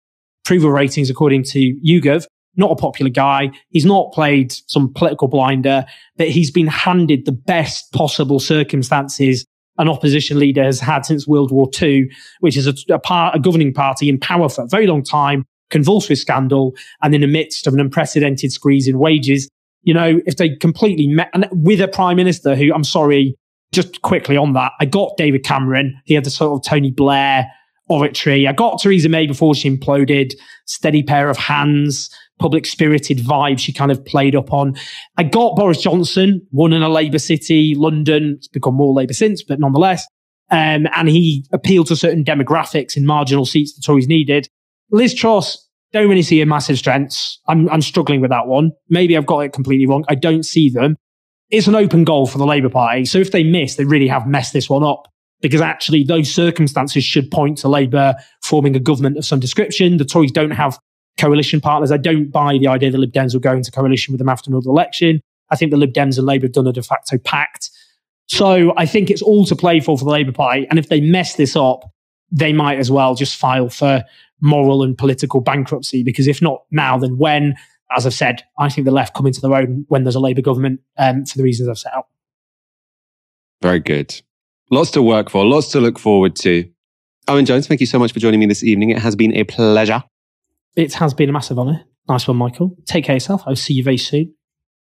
[0.44, 2.26] approval ratings according to YouGov.
[2.56, 3.50] Not a popular guy.
[3.68, 5.84] He's not played some political blinder,
[6.16, 9.46] but he's been handed the best possible circumstances
[9.78, 12.10] an opposition leader has had since World War II,
[12.40, 16.10] which is a, a, a governing party in power for a very long time, convulsed
[16.10, 19.48] with scandal, and in the midst of an unprecedented squeeze in wages.
[19.82, 23.36] You know, if they completely met, and with a prime minister who, I'm sorry,
[23.72, 26.00] just quickly on that, I got David Cameron.
[26.04, 27.50] He had the sort of Tony Blair
[27.88, 28.46] oratory.
[28.46, 30.32] I got Theresa May before she imploded,
[30.66, 34.76] steady pair of hands, public spirited vibe she kind of played up on.
[35.16, 38.34] I got Boris Johnson, won in a Labour city, London.
[38.38, 40.06] It's become more Labour since, but nonetheless.
[40.50, 44.48] Um, and he appealed to certain demographics in marginal seats the Tories needed.
[44.90, 47.40] Liz Truss, don't really see her massive strengths.
[47.48, 48.72] I'm, I'm struggling with that one.
[48.88, 50.04] Maybe I've got it completely wrong.
[50.08, 50.96] I don't see them.
[51.50, 53.06] It's an open goal for the Labour Party.
[53.06, 55.08] So if they miss, they really have messed this one up
[55.40, 59.96] because actually those circumstances should point to Labour forming a government of some description.
[59.96, 60.78] The Tories don't have
[61.18, 61.92] coalition partners.
[61.92, 64.50] I don't buy the idea that Lib Dems will go into coalition with them after
[64.50, 65.20] another election.
[65.50, 67.70] I think the Lib Dems and Labour have done a de facto pact.
[68.26, 70.66] So I think it's all to play for for the Labour Party.
[70.68, 71.84] And if they mess this up,
[72.30, 74.04] they might as well just file for
[74.40, 76.02] moral and political bankruptcy.
[76.02, 77.56] Because if not now, then when?
[77.90, 80.42] As I've said, I think the left come into their own when there's a Labour
[80.42, 82.06] government um, for the reasons I've set out.
[83.62, 84.20] Very good.
[84.70, 86.68] Lots to work for, lots to look forward to.
[87.28, 88.90] Owen Jones, thank you so much for joining me this evening.
[88.90, 90.04] It has been a pleasure.
[90.78, 91.84] It has been a massive honour.
[92.08, 92.76] Nice one, Michael.
[92.86, 93.42] Take care of yourself.
[93.46, 94.32] I'll see you very soon.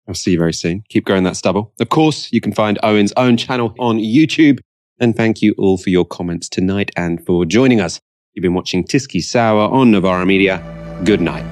[0.08, 0.84] I'll see you very soon.
[0.90, 1.74] Keep growing that stubble.
[1.80, 4.60] Of course, you can find Owen's own channel on YouTube.
[5.00, 8.00] And thank you all for your comments tonight and for joining us.
[8.36, 10.62] You've been watching Tyskie Sour on Novara Media.
[11.04, 11.48] Good night.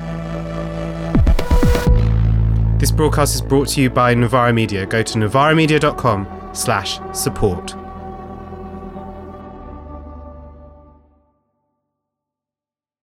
[2.78, 4.86] This broadcast is brought to you by Novara Media.
[4.86, 7.79] Go to novaramedia.com slash support.